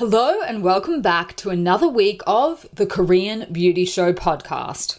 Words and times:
Hello, 0.00 0.40
and 0.40 0.62
welcome 0.62 1.02
back 1.02 1.36
to 1.36 1.50
another 1.50 1.86
week 1.86 2.22
of 2.26 2.66
the 2.72 2.86
Korean 2.86 3.44
Beauty 3.52 3.84
Show 3.84 4.14
podcast. 4.14 4.98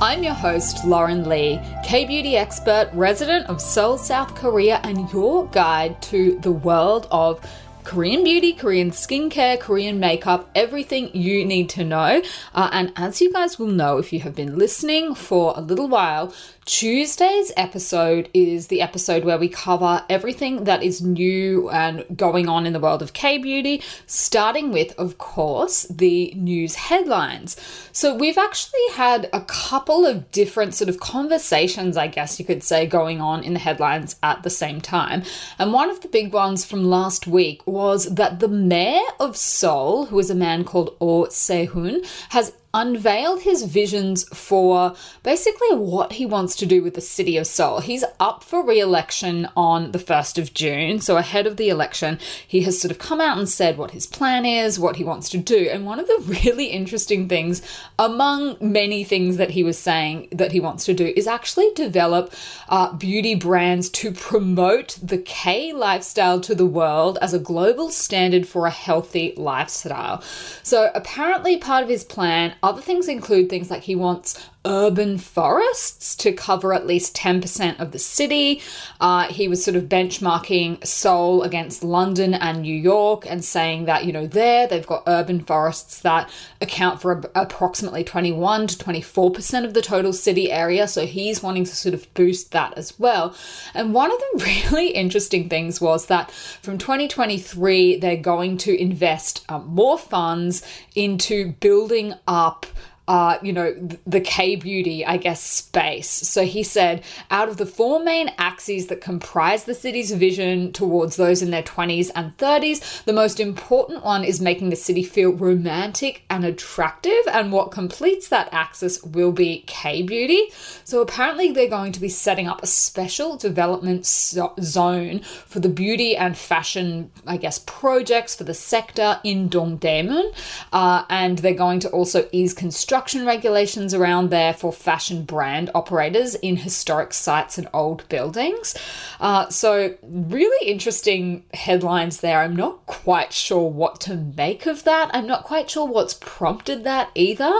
I'm 0.00 0.22
your 0.22 0.34
host, 0.34 0.84
Lauren 0.84 1.28
Lee, 1.28 1.60
K 1.82 2.04
beauty 2.04 2.36
expert, 2.36 2.88
resident 2.92 3.48
of 3.48 3.60
Seoul, 3.60 3.98
South 3.98 4.36
Korea, 4.36 4.78
and 4.84 5.12
your 5.12 5.48
guide 5.48 6.00
to 6.02 6.38
the 6.38 6.52
world 6.52 7.08
of 7.10 7.44
Korean 7.84 8.24
beauty, 8.24 8.52
Korean 8.52 8.90
skincare, 8.90 9.58
Korean 9.58 9.98
makeup, 9.98 10.50
everything 10.54 11.14
you 11.14 11.44
need 11.44 11.68
to 11.70 11.84
know. 11.84 12.22
Uh, 12.54 12.70
and 12.72 12.92
as 12.96 13.20
you 13.20 13.32
guys 13.32 13.58
will 13.58 13.66
know 13.66 13.98
if 13.98 14.12
you 14.12 14.20
have 14.20 14.34
been 14.34 14.56
listening 14.56 15.14
for 15.14 15.52
a 15.56 15.60
little 15.60 15.88
while, 15.88 16.32
Tuesday's 16.64 17.50
episode 17.56 18.30
is 18.32 18.68
the 18.68 18.80
episode 18.80 19.24
where 19.24 19.36
we 19.36 19.48
cover 19.48 20.04
everything 20.08 20.62
that 20.62 20.80
is 20.80 21.02
new 21.02 21.68
and 21.70 22.04
going 22.16 22.48
on 22.48 22.66
in 22.66 22.72
the 22.72 22.78
world 22.78 23.02
of 23.02 23.14
K 23.14 23.36
beauty, 23.36 23.82
starting 24.06 24.70
with, 24.70 24.96
of 24.96 25.18
course, 25.18 25.82
the 25.90 26.32
news 26.36 26.76
headlines. 26.76 27.56
So, 27.90 28.14
we've 28.14 28.38
actually 28.38 28.88
had 28.94 29.28
a 29.32 29.40
couple 29.40 30.06
of 30.06 30.30
different 30.30 30.74
sort 30.74 30.88
of 30.88 31.00
conversations, 31.00 31.96
I 31.96 32.06
guess 32.06 32.38
you 32.38 32.44
could 32.44 32.62
say, 32.62 32.86
going 32.86 33.20
on 33.20 33.42
in 33.42 33.54
the 33.54 33.58
headlines 33.58 34.14
at 34.22 34.44
the 34.44 34.50
same 34.50 34.80
time. 34.80 35.24
And 35.58 35.72
one 35.72 35.90
of 35.90 36.00
the 36.02 36.08
big 36.08 36.32
ones 36.32 36.64
from 36.64 36.84
last 36.84 37.26
week 37.26 37.66
was 37.72 38.14
that 38.14 38.38
the 38.40 38.48
mayor 38.48 39.00
of 39.18 39.36
Seoul, 39.36 40.06
who 40.06 40.18
is 40.18 40.30
a 40.30 40.34
man 40.34 40.62
called 40.64 40.94
Oh 41.00 41.26
Se-hoon, 41.28 42.02
has 42.28 42.52
unveiled 42.74 43.42
his 43.42 43.64
visions 43.64 44.24
for 44.28 44.94
basically 45.22 45.74
what 45.74 46.12
he 46.12 46.24
wants 46.24 46.56
to 46.56 46.64
do 46.64 46.82
with 46.82 46.94
the 46.94 47.00
city 47.02 47.36
of 47.36 47.46
Seoul. 47.46 47.80
He's 47.80 48.04
up 48.18 48.42
for 48.42 48.64
re 48.64 48.80
election 48.80 49.46
on 49.56 49.92
the 49.92 49.98
1st 49.98 50.38
of 50.38 50.54
June. 50.54 51.00
So, 51.00 51.18
ahead 51.18 51.46
of 51.46 51.58
the 51.58 51.68
election, 51.68 52.18
he 52.46 52.62
has 52.62 52.80
sort 52.80 52.90
of 52.90 52.98
come 52.98 53.20
out 53.20 53.36
and 53.36 53.48
said 53.48 53.76
what 53.76 53.90
his 53.90 54.06
plan 54.06 54.46
is, 54.46 54.78
what 54.78 54.96
he 54.96 55.04
wants 55.04 55.28
to 55.30 55.38
do. 55.38 55.68
And 55.70 55.84
one 55.84 56.00
of 56.00 56.06
the 56.06 56.40
really 56.44 56.66
interesting 56.66 57.28
things, 57.28 57.60
among 57.98 58.56
many 58.60 59.04
things 59.04 59.36
that 59.36 59.50
he 59.50 59.62
was 59.62 59.78
saying 59.78 60.28
that 60.32 60.52
he 60.52 60.60
wants 60.60 60.86
to 60.86 60.94
do, 60.94 61.12
is 61.14 61.26
actually 61.26 61.72
develop 61.74 62.32
uh, 62.68 62.92
beauty 62.94 63.34
brands 63.34 63.90
to 63.90 64.12
promote 64.12 64.98
the 65.02 65.18
K 65.18 65.74
lifestyle 65.74 66.40
to 66.40 66.54
the 66.54 66.66
world 66.66 67.18
as 67.20 67.34
a 67.34 67.38
global 67.38 67.90
standard 67.90 68.48
for 68.48 68.66
a 68.66 68.70
healthy 68.70 69.34
lifestyle. 69.36 70.22
So, 70.62 70.90
apparently, 70.94 71.58
part 71.58 71.82
of 71.82 71.90
his 71.90 72.04
plan 72.04 72.54
other 72.62 72.80
things 72.80 73.08
include 73.08 73.48
things 73.48 73.70
like 73.70 73.82
he 73.82 73.94
wants 73.94 74.48
urban 74.64 75.18
forests 75.18 76.14
to 76.14 76.32
cover 76.32 76.72
at 76.72 76.86
least 76.86 77.16
10% 77.16 77.80
of 77.80 77.92
the 77.92 77.98
city. 77.98 78.60
Uh, 79.00 79.24
he 79.24 79.48
was 79.48 79.64
sort 79.64 79.76
of 79.76 79.84
benchmarking 79.84 80.86
Seoul 80.86 81.42
against 81.42 81.82
London 81.82 82.34
and 82.34 82.62
New 82.62 82.74
York 82.74 83.26
and 83.28 83.44
saying 83.44 83.86
that, 83.86 84.04
you 84.04 84.12
know, 84.12 84.26
there 84.26 84.66
they've 84.66 84.86
got 84.86 85.02
urban 85.06 85.40
forests 85.40 86.00
that 86.00 86.30
account 86.60 87.00
for 87.00 87.12
a, 87.12 87.42
approximately 87.42 88.04
21 88.04 88.68
to 88.68 88.76
24% 88.76 89.64
of 89.64 89.74
the 89.74 89.82
total 89.82 90.12
city 90.12 90.52
area. 90.52 90.86
So 90.86 91.06
he's 91.06 91.42
wanting 91.42 91.64
to 91.64 91.74
sort 91.74 91.94
of 91.94 92.12
boost 92.14 92.52
that 92.52 92.76
as 92.76 92.98
well. 92.98 93.34
And 93.74 93.92
one 93.92 94.12
of 94.12 94.18
the 94.18 94.44
really 94.70 94.90
interesting 94.90 95.48
things 95.48 95.80
was 95.80 96.06
that 96.06 96.30
from 96.30 96.78
2023, 96.78 97.98
they're 97.98 98.16
going 98.16 98.58
to 98.58 98.80
invest 98.80 99.44
um, 99.48 99.66
more 99.66 99.98
funds 99.98 100.62
into 100.94 101.52
building 101.52 102.14
up 102.26 102.66
uh, 103.12 103.38
you 103.42 103.52
know, 103.52 103.74
the 104.06 104.22
K 104.22 104.56
beauty, 104.56 105.04
I 105.04 105.18
guess, 105.18 105.42
space. 105.42 106.08
So 106.08 106.46
he 106.46 106.62
said, 106.62 107.04
out 107.30 107.50
of 107.50 107.58
the 107.58 107.66
four 107.66 108.02
main 108.02 108.30
axes 108.38 108.86
that 108.86 109.02
comprise 109.02 109.64
the 109.64 109.74
city's 109.74 110.12
vision 110.12 110.72
towards 110.72 111.16
those 111.16 111.42
in 111.42 111.50
their 111.50 111.62
20s 111.62 112.10
and 112.14 112.34
30s, 112.38 113.04
the 113.04 113.12
most 113.12 113.38
important 113.38 114.02
one 114.02 114.24
is 114.24 114.40
making 114.40 114.70
the 114.70 114.76
city 114.76 115.02
feel 115.02 115.30
romantic 115.30 116.22
and 116.30 116.42
attractive. 116.42 117.20
And 117.30 117.52
what 117.52 117.70
completes 117.70 118.28
that 118.28 118.48
axis 118.50 119.02
will 119.02 119.32
be 119.32 119.64
K 119.66 120.00
beauty. 120.00 120.46
So 120.84 121.02
apparently, 121.02 121.52
they're 121.52 121.68
going 121.68 121.92
to 121.92 122.00
be 122.00 122.08
setting 122.08 122.48
up 122.48 122.62
a 122.62 122.66
special 122.66 123.36
development 123.36 124.06
so- 124.06 124.54
zone 124.58 125.18
for 125.20 125.60
the 125.60 125.68
beauty 125.68 126.16
and 126.16 126.34
fashion, 126.34 127.10
I 127.26 127.36
guess, 127.36 127.58
projects 127.58 128.34
for 128.34 128.44
the 128.44 128.54
sector 128.54 129.20
in 129.22 129.50
Dongdaemun. 129.50 130.34
Uh, 130.72 131.04
and 131.10 131.36
they're 131.40 131.52
going 131.52 131.80
to 131.80 131.90
also 131.90 132.26
ease 132.32 132.54
construction 132.54 133.01
construction 133.02 133.26
regulations 133.26 133.94
around 133.94 134.30
there 134.30 134.54
for 134.54 134.72
fashion 134.72 135.24
brand 135.24 135.68
operators 135.74 136.36
in 136.36 136.54
historic 136.54 137.12
sites 137.12 137.58
and 137.58 137.68
old 137.74 138.08
buildings. 138.08 138.76
Uh, 139.18 139.48
so, 139.48 139.96
really 140.02 140.68
interesting 140.68 141.44
headlines 141.52 142.20
there. 142.20 142.38
I'm 142.38 142.54
not 142.54 142.86
quite 142.86 143.32
sure 143.32 143.68
what 143.68 144.00
to 144.02 144.14
make 144.14 144.66
of 144.66 144.84
that. 144.84 145.10
I'm 145.12 145.26
not 145.26 145.42
quite 145.42 145.68
sure 145.68 145.84
what's 145.84 146.14
prompted 146.14 146.84
that 146.84 147.10
either. 147.16 147.52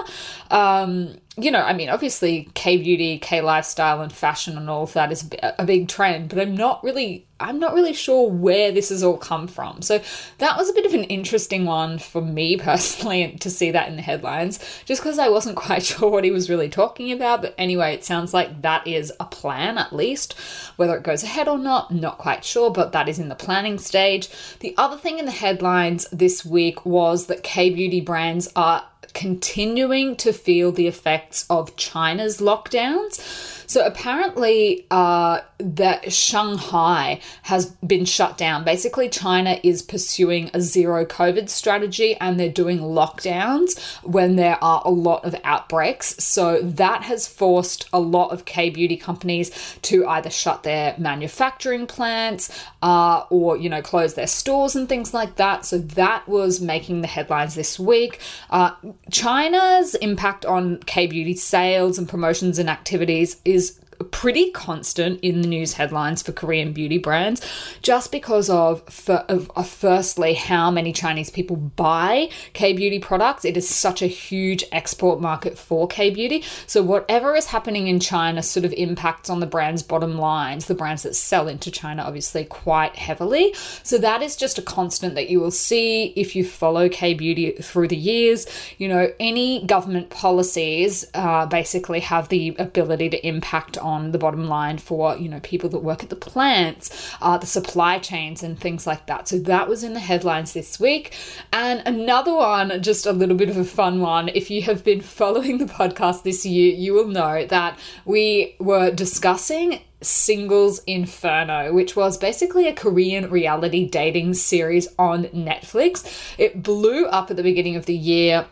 Um, 0.49 1.17
you 1.39 1.51
know, 1.51 1.63
I 1.63 1.73
mean, 1.73 1.89
obviously, 1.89 2.51
K 2.53 2.77
beauty, 2.77 3.19
K 3.19 3.41
lifestyle, 3.41 4.03
and 4.03 4.13
fashion 4.13 4.59
and 4.59 4.69
all 4.69 4.83
of 4.83 4.93
that 4.93 5.11
is 5.11 5.31
a 5.43 5.65
big 5.65 5.89
trend, 5.89 6.29
but 6.29 6.39
I'm 6.39 6.55
not 6.55 6.85
really, 6.85 7.27
I'm 7.41 7.59
not 7.59 7.73
really 7.73 7.95
sure 7.95 8.29
where 8.29 8.71
this 8.71 8.91
has 8.91 9.03
all 9.03 9.17
come 9.17 9.49
from. 9.49 9.81
So 9.81 10.03
that 10.39 10.59
was 10.59 10.69
a 10.69 10.75
bit 10.75 10.85
of 10.85 10.93
an 10.93 11.05
interesting 11.05 11.65
one 11.65 11.99
for 11.99 12.21
me 12.21 12.57
personally 12.59 13.39
to 13.41 13.49
see 13.49 13.71
that 13.71 13.89
in 13.89 13.97
the 13.97 14.03
headlines, 14.03 14.59
just 14.85 15.01
because 15.01 15.19
I 15.19 15.31
wasn't 15.31 15.57
quite 15.57 15.83
sure 15.83 16.11
what 16.11 16.25
he 16.25 16.31
was 16.31 16.51
really 16.51 16.69
talking 16.69 17.11
about. 17.13 17.41
But 17.41 17.55
anyway, 17.57 17.95
it 17.95 18.05
sounds 18.05 18.35
like 18.35 18.61
that 18.61 18.87
is 18.87 19.11
a 19.19 19.25
plan 19.25 19.79
at 19.79 19.95
least. 19.95 20.35
Whether 20.77 20.99
it 20.99 21.03
goes 21.03 21.23
ahead 21.23 21.49
or 21.49 21.59
not, 21.59 21.91
not 21.91 22.19
quite 22.19 22.45
sure, 22.45 22.71
but 22.71 22.93
that 22.93 23.09
is 23.09 23.19
in 23.19 23.31
the 23.31 23.35
planning 23.35 23.79
stage. 23.79 24.29
The 24.61 24.75
other 24.77 24.99
thing 24.99 25.19
in 25.19 25.25
the 25.25 25.31
headlines 25.31 26.07
this 26.13 26.45
week 26.45 26.85
was 26.85 27.25
that 27.27 27.43
K 27.43 27.71
beauty 27.71 28.03
brands 28.03 28.53
are 28.55 28.85
continuing 29.13 30.17
to 30.17 30.33
feel 30.33 30.73
the 30.73 30.87
effects 30.87 31.47
of 31.51 31.77
China's 31.77 32.41
lockdowns. 32.41 33.62
So 33.73 33.87
apparently, 33.87 34.85
uh, 34.91 35.41
that 35.63 36.13
Shanghai 36.13 37.21
has 37.43 37.67
been 37.87 38.05
shut 38.05 38.37
down. 38.37 38.65
Basically, 38.65 39.09
China 39.09 39.59
is 39.63 39.81
pursuing 39.81 40.51
a 40.53 40.61
zero 40.61 41.05
COVID 41.05 41.49
strategy 41.49 42.17
and 42.17 42.39
they're 42.39 42.49
doing 42.49 42.79
lockdowns 42.81 43.81
when 44.03 44.37
there 44.37 44.63
are 44.63 44.83
a 44.85 44.91
lot 44.91 45.25
of 45.25 45.35
outbreaks. 45.45 46.23
So 46.23 46.61
that 46.63 47.05
has 47.05 47.27
forced 47.27 47.89
a 47.93 48.01
lot 48.01 48.31
of 48.31 48.45
K 48.45 48.71
beauty 48.71 48.97
companies 48.97 49.51
to 49.83 50.07
either 50.07 50.31
shut 50.31 50.65
their 50.65 50.95
manufacturing 50.99 51.87
plants 51.87 52.67
uh, 52.83 53.25
or, 53.31 53.57
you 53.57 53.69
know, 53.69 53.83
close 53.83 54.15
their 54.15 54.27
stores 54.27 54.75
and 54.77 54.89
things 54.89 55.15
like 55.15 55.37
that. 55.37 55.65
So 55.65 55.79
that 55.79 56.29
was 56.29 56.61
making 56.61 57.01
the 57.01 57.09
headlines 57.09 57.55
this 57.55 57.79
week. 57.79 58.19
Uh, 58.51 58.73
China's 59.11 59.95
impact 59.97 60.45
on 60.45 60.79
K 60.79 61.07
beauty 61.07 61.35
sales 61.35 61.99
and 61.99 62.09
promotions 62.09 62.59
and 62.59 62.69
activities 62.69 63.41
is 63.45 63.62
pretty 64.03 64.51
constant 64.51 65.21
in 65.21 65.43
the 65.43 65.49
news 65.49 65.75
headlines 65.75 66.23
for 66.23 66.33
Korean 66.33 66.73
beauty 66.73 66.99
brands 66.99 67.41
just 67.83 68.13
because 68.13 68.49
of, 68.51 68.83
for, 68.89 69.25
of, 69.29 69.51
of 69.57 69.69
firstly 69.69 70.35
how 70.35 70.71
many 70.71 70.93
Chinese 70.93 71.31
people 71.31 71.57
buy 71.57 72.29
K 72.53 72.73
beauty 72.73 72.99
products. 72.99 73.45
It 73.45 73.57
is 73.57 73.69
such 73.69 74.03
a 74.03 74.07
huge 74.07 74.65
export 74.73 75.21
market 75.21 75.59
for 75.59 75.87
K 75.87 76.11
beauty. 76.11 76.45
So 76.67 76.83
whatever 76.83 77.37
is 77.37 77.47
happening 77.47 77.87
in 77.87 78.01
China 78.01 78.43
sort 78.43 78.65
of 78.65 78.73
impacts 78.73 79.31
on 79.31 79.41
the 79.41 79.47
brand's 79.47 79.83
bottom 79.83 80.19
lines, 80.19 80.67
the 80.67 80.75
brands 80.75 81.03
that 81.03 81.15
sell 81.15 81.49
into 81.49 81.71
China 81.71 82.03
obviously 82.03 82.45
quite 82.45 82.97
heavily. 82.97 83.55
So 83.83 83.99
that 83.99 84.23
is 84.23 84.37
just 84.37 84.59
a 84.59 84.63
constant 84.63 85.15
that 85.15 85.29
you 85.29 85.41
will 85.41 85.51
see 85.51 86.13
if 86.17 86.35
you 86.35 86.45
follow 86.45 86.89
K 86.89 87.15
beauty 87.15 87.53
through 87.53 87.89
the 87.89 87.97
years. 87.97 88.47
You 88.79 88.89
know, 88.89 89.13
any 89.21 89.65
government 89.67 90.11
policies 90.11 91.05
uh, 91.15 91.47
basically 91.47 92.01
have 92.01 92.29
the 92.29 92.55
ability 92.59 93.11
to 93.11 93.27
impact 93.27 93.79
on 93.79 93.92
on 93.93 94.13
the 94.13 94.19
bottom 94.19 94.47
line 94.49 94.79
for 94.79 95.17
you 95.17 95.29
know 95.29 95.41
people 95.41 95.69
that 95.71 95.79
work 95.81 96.03
at 96.03 96.11
the 96.11 96.17
plants, 96.17 97.15
uh, 97.21 97.39
the 97.39 97.47
supply 97.47 97.99
chains, 97.99 98.43
and 98.43 98.59
things 98.59 98.87
like 98.87 99.07
that. 99.07 99.29
So 99.29 99.39
that 99.41 99.69
was 99.69 99.85
in 99.85 99.93
the 99.93 100.01
headlines 100.01 100.53
this 100.53 100.81
week. 100.81 101.15
And 101.53 101.83
another 101.87 102.35
one, 102.35 102.83
just 102.83 103.07
a 103.07 103.13
little 103.13 103.37
bit 103.37 103.51
of 103.51 103.57
a 103.57 103.65
fun 103.65 104.01
one. 104.01 104.29
If 104.29 104.51
you 104.51 104.63
have 104.63 104.83
been 104.83 105.01
following 105.21 105.59
the 105.59 105.67
podcast 105.67 106.23
this 106.23 106.45
year, 106.45 106.75
you 106.75 106.95
will 106.95 107.09
know 107.09 107.47
that 107.47 107.79
we 108.05 108.57
were 108.59 108.91
discussing 108.91 109.81
Singles 110.01 110.83
Inferno, 110.87 111.73
which 111.73 111.95
was 111.95 112.19
basically 112.19 112.67
a 112.67 112.75
Korean 112.75 113.31
reality 113.31 113.89
dating 113.89 114.35
series 114.35 114.89
on 114.99 115.25
Netflix. 115.27 116.35
It 116.39 116.63
blew 116.63 117.07
up 117.07 117.31
at 117.31 117.37
the 117.37 117.43
beginning 117.43 117.77
of 117.77 117.87
the 117.87 117.95
year 117.95 118.47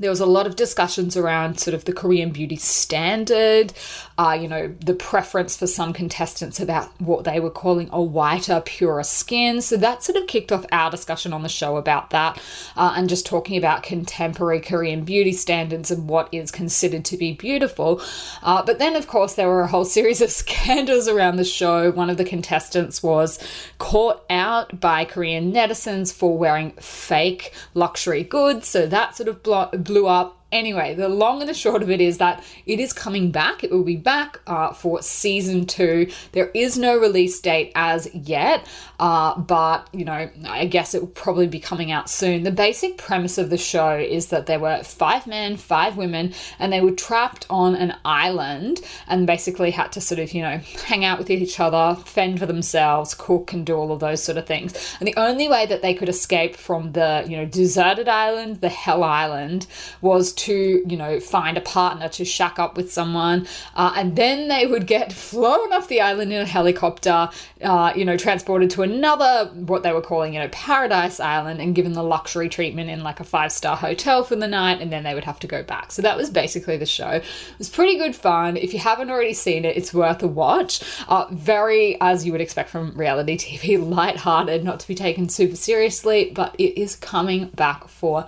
there 0.00 0.10
was 0.10 0.20
a 0.20 0.26
lot 0.26 0.46
of 0.46 0.56
discussions 0.56 1.14
around 1.14 1.60
sort 1.60 1.74
of 1.74 1.84
the 1.84 1.92
Korean 1.92 2.30
beauty 2.30 2.56
standard, 2.56 3.74
uh, 4.16 4.36
you 4.40 4.48
know, 4.48 4.74
the 4.80 4.94
preference 4.94 5.58
for 5.58 5.66
some 5.66 5.92
contestants 5.92 6.58
about 6.58 6.88
what 6.98 7.24
they 7.24 7.38
were 7.38 7.50
calling 7.50 7.90
a 7.92 8.00
whiter, 8.00 8.62
purer 8.62 9.02
skin. 9.02 9.60
So 9.60 9.76
that 9.76 10.02
sort 10.02 10.16
of 10.16 10.26
kicked 10.26 10.52
off 10.52 10.64
our 10.72 10.90
discussion 10.90 11.34
on 11.34 11.42
the 11.42 11.50
show 11.50 11.76
about 11.76 12.10
that 12.10 12.40
uh, 12.76 12.94
and 12.96 13.10
just 13.10 13.26
talking 13.26 13.58
about 13.58 13.82
contemporary 13.82 14.60
Korean 14.60 15.04
beauty 15.04 15.34
standards 15.34 15.90
and 15.90 16.08
what 16.08 16.30
is 16.32 16.50
considered 16.50 17.04
to 17.04 17.18
be 17.18 17.34
beautiful. 17.34 18.00
Uh, 18.42 18.62
but 18.62 18.78
then, 18.78 18.96
of 18.96 19.06
course, 19.06 19.34
there 19.34 19.48
were 19.48 19.60
a 19.60 19.68
whole 19.68 19.84
series 19.84 20.22
of 20.22 20.30
scandals 20.30 21.08
around 21.08 21.36
the 21.36 21.44
show. 21.44 21.90
One 21.90 22.08
of 22.08 22.16
the 22.16 22.24
contestants 22.24 23.02
was 23.02 23.38
caught 23.76 24.24
out 24.30 24.80
by 24.80 25.04
Korean 25.04 25.52
netizens 25.52 26.10
for 26.10 26.38
wearing 26.38 26.70
fake 26.72 27.52
luxury 27.74 28.24
goods. 28.24 28.66
So 28.66 28.86
that 28.86 29.14
sort 29.14 29.28
of 29.28 29.42
blew 29.90 30.06
up 30.06 30.39
Anyway, 30.52 30.94
the 30.94 31.08
long 31.08 31.40
and 31.40 31.48
the 31.48 31.54
short 31.54 31.82
of 31.82 31.90
it 31.90 32.00
is 32.00 32.18
that 32.18 32.42
it 32.66 32.80
is 32.80 32.92
coming 32.92 33.30
back. 33.30 33.62
It 33.62 33.70
will 33.70 33.84
be 33.84 33.96
back 33.96 34.40
uh, 34.46 34.72
for 34.72 35.00
season 35.00 35.64
two. 35.64 36.10
There 36.32 36.50
is 36.54 36.76
no 36.76 36.98
release 36.98 37.38
date 37.40 37.70
as 37.76 38.12
yet, 38.12 38.66
uh, 38.98 39.38
but 39.38 39.88
you 39.92 40.04
know, 40.04 40.28
I 40.48 40.66
guess 40.66 40.94
it 40.94 41.02
will 41.02 41.08
probably 41.08 41.46
be 41.46 41.60
coming 41.60 41.92
out 41.92 42.10
soon. 42.10 42.42
The 42.42 42.50
basic 42.50 42.98
premise 42.98 43.38
of 43.38 43.48
the 43.48 43.58
show 43.58 43.96
is 43.96 44.26
that 44.28 44.46
there 44.46 44.58
were 44.58 44.82
five 44.82 45.26
men, 45.26 45.56
five 45.56 45.96
women, 45.96 46.34
and 46.58 46.72
they 46.72 46.80
were 46.80 46.90
trapped 46.90 47.46
on 47.48 47.76
an 47.76 47.94
island 48.04 48.80
and 49.06 49.26
basically 49.26 49.70
had 49.70 49.92
to 49.92 50.00
sort 50.00 50.18
of, 50.18 50.32
you 50.32 50.42
know, 50.42 50.58
hang 50.84 51.04
out 51.04 51.18
with 51.18 51.30
each 51.30 51.60
other, 51.60 52.00
fend 52.02 52.40
for 52.40 52.46
themselves, 52.46 53.14
cook, 53.14 53.52
and 53.52 53.64
do 53.64 53.76
all 53.76 53.92
of 53.92 54.00
those 54.00 54.22
sort 54.22 54.36
of 54.36 54.46
things. 54.46 54.96
And 54.98 55.06
the 55.06 55.16
only 55.16 55.48
way 55.48 55.66
that 55.66 55.80
they 55.82 55.94
could 55.94 56.08
escape 56.08 56.56
from 56.56 56.92
the, 56.92 57.24
you 57.28 57.36
know, 57.36 57.46
deserted 57.46 58.08
island, 58.08 58.60
the 58.60 58.68
Hell 58.68 59.04
Island, 59.04 59.66
was 60.00 60.32
to, 60.40 60.82
you 60.86 60.96
know, 60.96 61.20
find 61.20 61.56
a 61.56 61.60
partner 61.60 62.08
to 62.08 62.24
shack 62.24 62.58
up 62.58 62.76
with 62.76 62.92
someone. 62.92 63.46
Uh, 63.74 63.92
and 63.96 64.16
then 64.16 64.48
they 64.48 64.66
would 64.66 64.86
get 64.86 65.12
flown 65.30 65.72
off 65.72 65.88
the 65.88 66.00
island 66.00 66.32
in 66.32 66.40
a 66.40 66.46
helicopter, 66.46 67.28
uh, 67.62 67.92
you 67.94 68.04
know, 68.04 68.16
transported 68.16 68.70
to 68.70 68.82
another, 68.82 69.50
what 69.54 69.82
they 69.82 69.92
were 69.92 70.00
calling, 70.00 70.34
you 70.34 70.40
know, 70.40 70.48
paradise 70.48 71.20
island 71.20 71.60
and 71.60 71.74
given 71.74 71.92
the 71.92 72.02
luxury 72.02 72.48
treatment 72.48 72.88
in 72.88 73.02
like 73.02 73.20
a 73.20 73.24
five 73.24 73.52
star 73.52 73.76
hotel 73.76 74.24
for 74.24 74.36
the 74.36 74.48
night. 74.48 74.80
And 74.80 74.92
then 74.92 75.02
they 75.02 75.14
would 75.14 75.24
have 75.24 75.38
to 75.40 75.46
go 75.46 75.62
back. 75.62 75.92
So 75.92 76.02
that 76.02 76.16
was 76.16 76.30
basically 76.30 76.76
the 76.76 76.86
show. 76.86 77.10
It 77.10 77.24
was 77.58 77.68
pretty 77.68 77.98
good 77.98 78.16
fun. 78.16 78.56
If 78.56 78.72
you 78.72 78.78
haven't 78.78 79.10
already 79.10 79.34
seen 79.34 79.64
it, 79.64 79.76
it's 79.76 79.92
worth 79.92 80.22
a 80.22 80.28
watch. 80.28 80.82
Uh, 81.08 81.26
very, 81.30 82.00
as 82.00 82.24
you 82.24 82.32
would 82.32 82.40
expect 82.40 82.70
from 82.70 82.96
reality 82.96 83.36
TV, 83.36 83.78
light-hearted, 83.90 84.64
not 84.64 84.80
to 84.80 84.88
be 84.88 84.94
taken 84.94 85.28
super 85.28 85.56
seriously, 85.56 86.32
but 86.34 86.54
it 86.58 86.80
is 86.80 86.96
coming 86.96 87.48
back 87.48 87.88
for 87.88 88.26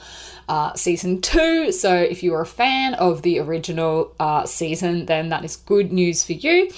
uh, 0.49 0.75
season 0.75 1.21
two. 1.21 1.73
So 1.73 1.95
if 1.95 2.23
you 2.23 2.35
are 2.35 2.43
a 2.43 2.47
fan 2.47 2.95
of 2.95 3.23
the 3.23 3.39
original 3.39 4.15
uh, 4.19 4.45
season, 4.47 5.07
then 5.07 5.29
that 5.31 5.45
is 5.45 5.57
good 5.57 5.93
news 5.93 6.25
for 6.25 6.33
you. 6.33 6.71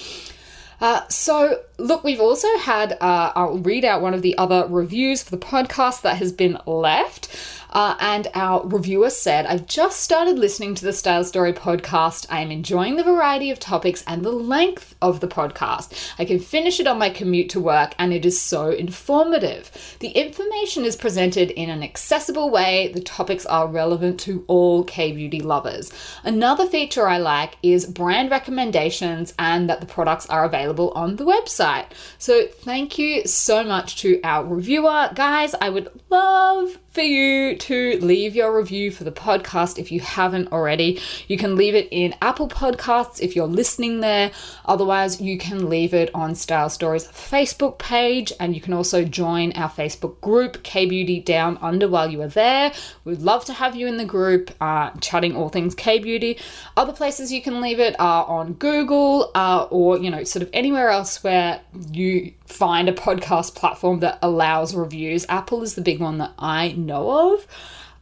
Uh, 0.81 1.07
so, 1.07 1.61
look, 1.77 2.03
we've 2.03 2.19
also 2.19 2.49
had, 2.57 2.93
uh, 2.99 3.31
I'll 3.35 3.59
read 3.59 3.85
out 3.85 4.01
one 4.01 4.13
of 4.13 4.21
the 4.21 4.37
other 4.37 4.67
reviews 4.67 5.23
for 5.23 5.31
the 5.31 5.37
podcast 5.37 6.01
that 6.01 6.17
has 6.17 6.33
been 6.33 6.59
left. 6.65 7.33
Uh, 7.75 7.97
and 7.99 8.29
our 8.35 8.65
reviewer 8.65 9.09
said, 9.09 9.45
I've 9.45 9.67
just 9.67 9.99
started 9.99 10.39
listening 10.39 10.75
to 10.75 10.85
the 10.85 10.93
Style 10.93 11.25
Story 11.25 11.51
podcast. 11.51 12.25
I 12.29 12.39
am 12.39 12.49
enjoying 12.49 12.95
the 12.95 13.03
variety 13.03 13.51
of 13.51 13.59
topics 13.59 14.01
and 14.07 14.23
the 14.23 14.31
length 14.31 14.95
of 15.01 15.19
the 15.19 15.27
podcast. 15.27 16.13
I 16.17 16.23
can 16.23 16.39
finish 16.39 16.79
it 16.79 16.87
on 16.87 16.97
my 16.97 17.09
commute 17.09 17.49
to 17.49 17.59
work, 17.59 17.93
and 17.99 18.13
it 18.13 18.25
is 18.25 18.39
so 18.39 18.69
informative. 18.69 19.97
The 19.99 20.07
information 20.11 20.85
is 20.85 20.95
presented 20.95 21.51
in 21.51 21.69
an 21.69 21.83
accessible 21.83 22.49
way. 22.49 22.93
The 22.93 23.01
topics 23.01 23.45
are 23.45 23.67
relevant 23.67 24.21
to 24.21 24.45
all 24.47 24.85
K 24.85 25.11
beauty 25.11 25.41
lovers. 25.41 25.91
Another 26.23 26.67
feature 26.67 27.09
I 27.09 27.17
like 27.17 27.57
is 27.61 27.85
brand 27.85 28.31
recommendations 28.31 29.33
and 29.37 29.69
that 29.69 29.81
the 29.81 29.85
products 29.85 30.27
are 30.27 30.45
available 30.45 30.91
on 30.91 31.17
the 31.17 31.25
website. 31.25 31.87
So, 32.19 32.47
thank 32.47 32.97
you 32.97 33.27
so 33.27 33.65
much 33.65 33.97
to 33.97 34.21
our 34.23 34.45
reviewer. 34.45 35.09
Guys, 35.13 35.53
I 35.59 35.69
would 35.69 35.89
love 36.09 36.77
for 36.95 37.01
you 37.01 37.57
to 37.57 37.99
leave 37.99 38.37
your 38.37 38.57
review 38.57 38.89
for 38.89 39.03
the 39.03 39.11
podcast 39.11 39.77
if 39.77 39.91
you 39.91 39.99
haven't 39.99 40.53
already. 40.53 41.01
You 41.27 41.37
can 41.37 41.57
leave 41.57 41.75
it 41.75 41.89
in 41.91 42.15
Apple 42.21 42.47
Podcasts 42.47 43.19
if 43.19 43.35
you're 43.35 43.47
listening 43.47 43.99
there. 43.99 44.31
Otherwise, 44.63 45.19
you 45.19 45.37
can 45.37 45.69
leave 45.69 45.93
it 45.93 46.09
on 46.15 46.35
Style 46.35 46.69
Stories 46.69 47.05
Facebook 47.07 47.77
page, 47.79 48.31
and 48.39 48.55
you 48.55 48.61
can 48.61 48.71
also 48.71 49.03
join 49.03 49.51
our 49.53 49.69
Facebook 49.69 50.21
group, 50.21 50.63
K 50.63 50.85
Beauty 50.85 51.19
Down 51.19 51.57
Under, 51.61 51.89
while 51.89 52.09
you 52.09 52.21
are 52.21 52.29
there. 52.29 52.71
We'd 53.03 53.19
love 53.19 53.43
to 53.45 53.53
have 53.53 53.75
you 53.75 53.87
in 53.87 53.97
the 53.97 54.05
group, 54.05 54.51
uh, 54.61 54.91
chatting 55.01 55.35
all 55.35 55.49
things 55.49 55.75
K 55.75 55.99
Beauty. 55.99 56.39
Other 56.77 56.93
places 56.93 57.29
you 57.29 57.41
can 57.41 57.59
leave 57.59 57.81
it 57.81 57.97
are 57.99 58.25
on 58.25 58.53
Google 58.53 59.31
uh, 59.35 59.67
or, 59.69 59.97
you 59.97 60.09
know, 60.09 60.23
sort 60.23 60.43
of 60.43 60.49
anywhere 60.53 60.89
else 60.89 61.21
where 61.25 61.59
you 61.91 62.31
find 62.45 62.87
a 62.87 62.93
podcast 62.93 63.55
platform 63.55 63.99
that 63.99 64.17
allows 64.21 64.73
reviews. 64.73 65.25
Apple 65.27 65.61
is 65.61 65.75
the 65.75 65.81
big 65.81 65.99
one 65.99 66.19
that 66.19 66.31
I 66.39 66.71
know 66.85 67.33
of. 67.33 67.47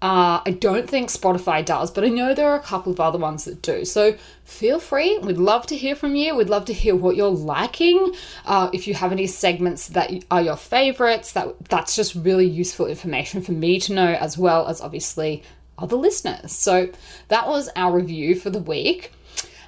Uh, 0.02 0.42
I 0.46 0.52
don't 0.52 0.90
think 0.90 1.10
Spotify 1.10 1.64
does, 1.64 1.90
but 1.90 2.04
I 2.04 2.10
know 2.10 2.34
there 2.34 2.50
are 2.50 2.60
a 2.60 2.62
couple 2.62 2.92
of 2.92 3.00
other 3.00 3.18
ones 3.18 3.46
that 3.46 3.62
do. 3.62 3.86
So 3.86 4.18
feel 4.44 4.78
free. 4.78 5.18
We'd 5.20 5.38
love 5.38 5.66
to 5.68 5.78
hear 5.78 5.96
from 5.96 6.16
you. 6.16 6.36
We'd 6.36 6.50
love 6.50 6.66
to 6.66 6.74
hear 6.74 6.94
what 6.94 7.16
you're 7.16 7.30
liking. 7.30 8.14
Uh, 8.46 8.70
if 8.74 8.86
you 8.86 8.96
have 8.96 9.14
any 9.14 9.28
segments 9.28 9.88
that 9.88 10.12
are 10.30 10.42
your 10.42 10.58
favorites, 10.58 11.32
that 11.32 11.56
that's 11.70 11.96
just 11.96 12.16
really 12.16 12.46
useful 12.46 12.86
information 12.86 13.42
for 13.42 13.54
me 13.54 13.80
to 13.80 13.94
know, 13.94 14.10
as 14.20 14.38
well 14.38 14.68
as 14.68 14.82
obviously 14.82 15.42
other 15.78 15.96
listeners. 15.96 16.52
So 16.52 16.90
that 17.30 17.48
was 17.48 17.70
our 17.78 17.96
review 17.96 18.36
for 18.36 18.50
the 18.50 18.60
week. 18.60 19.14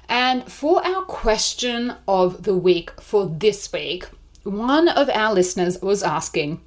And 0.06 0.52
for 0.52 0.86
our 0.86 1.02
question 1.04 1.94
of 2.06 2.42
the 2.42 2.54
week 2.54 3.00
for 3.00 3.26
this 3.26 3.72
week, 3.72 4.06
one 4.44 4.88
of 4.88 5.08
our 5.08 5.32
listeners 5.32 5.80
was 5.80 6.02
asking, 6.02 6.60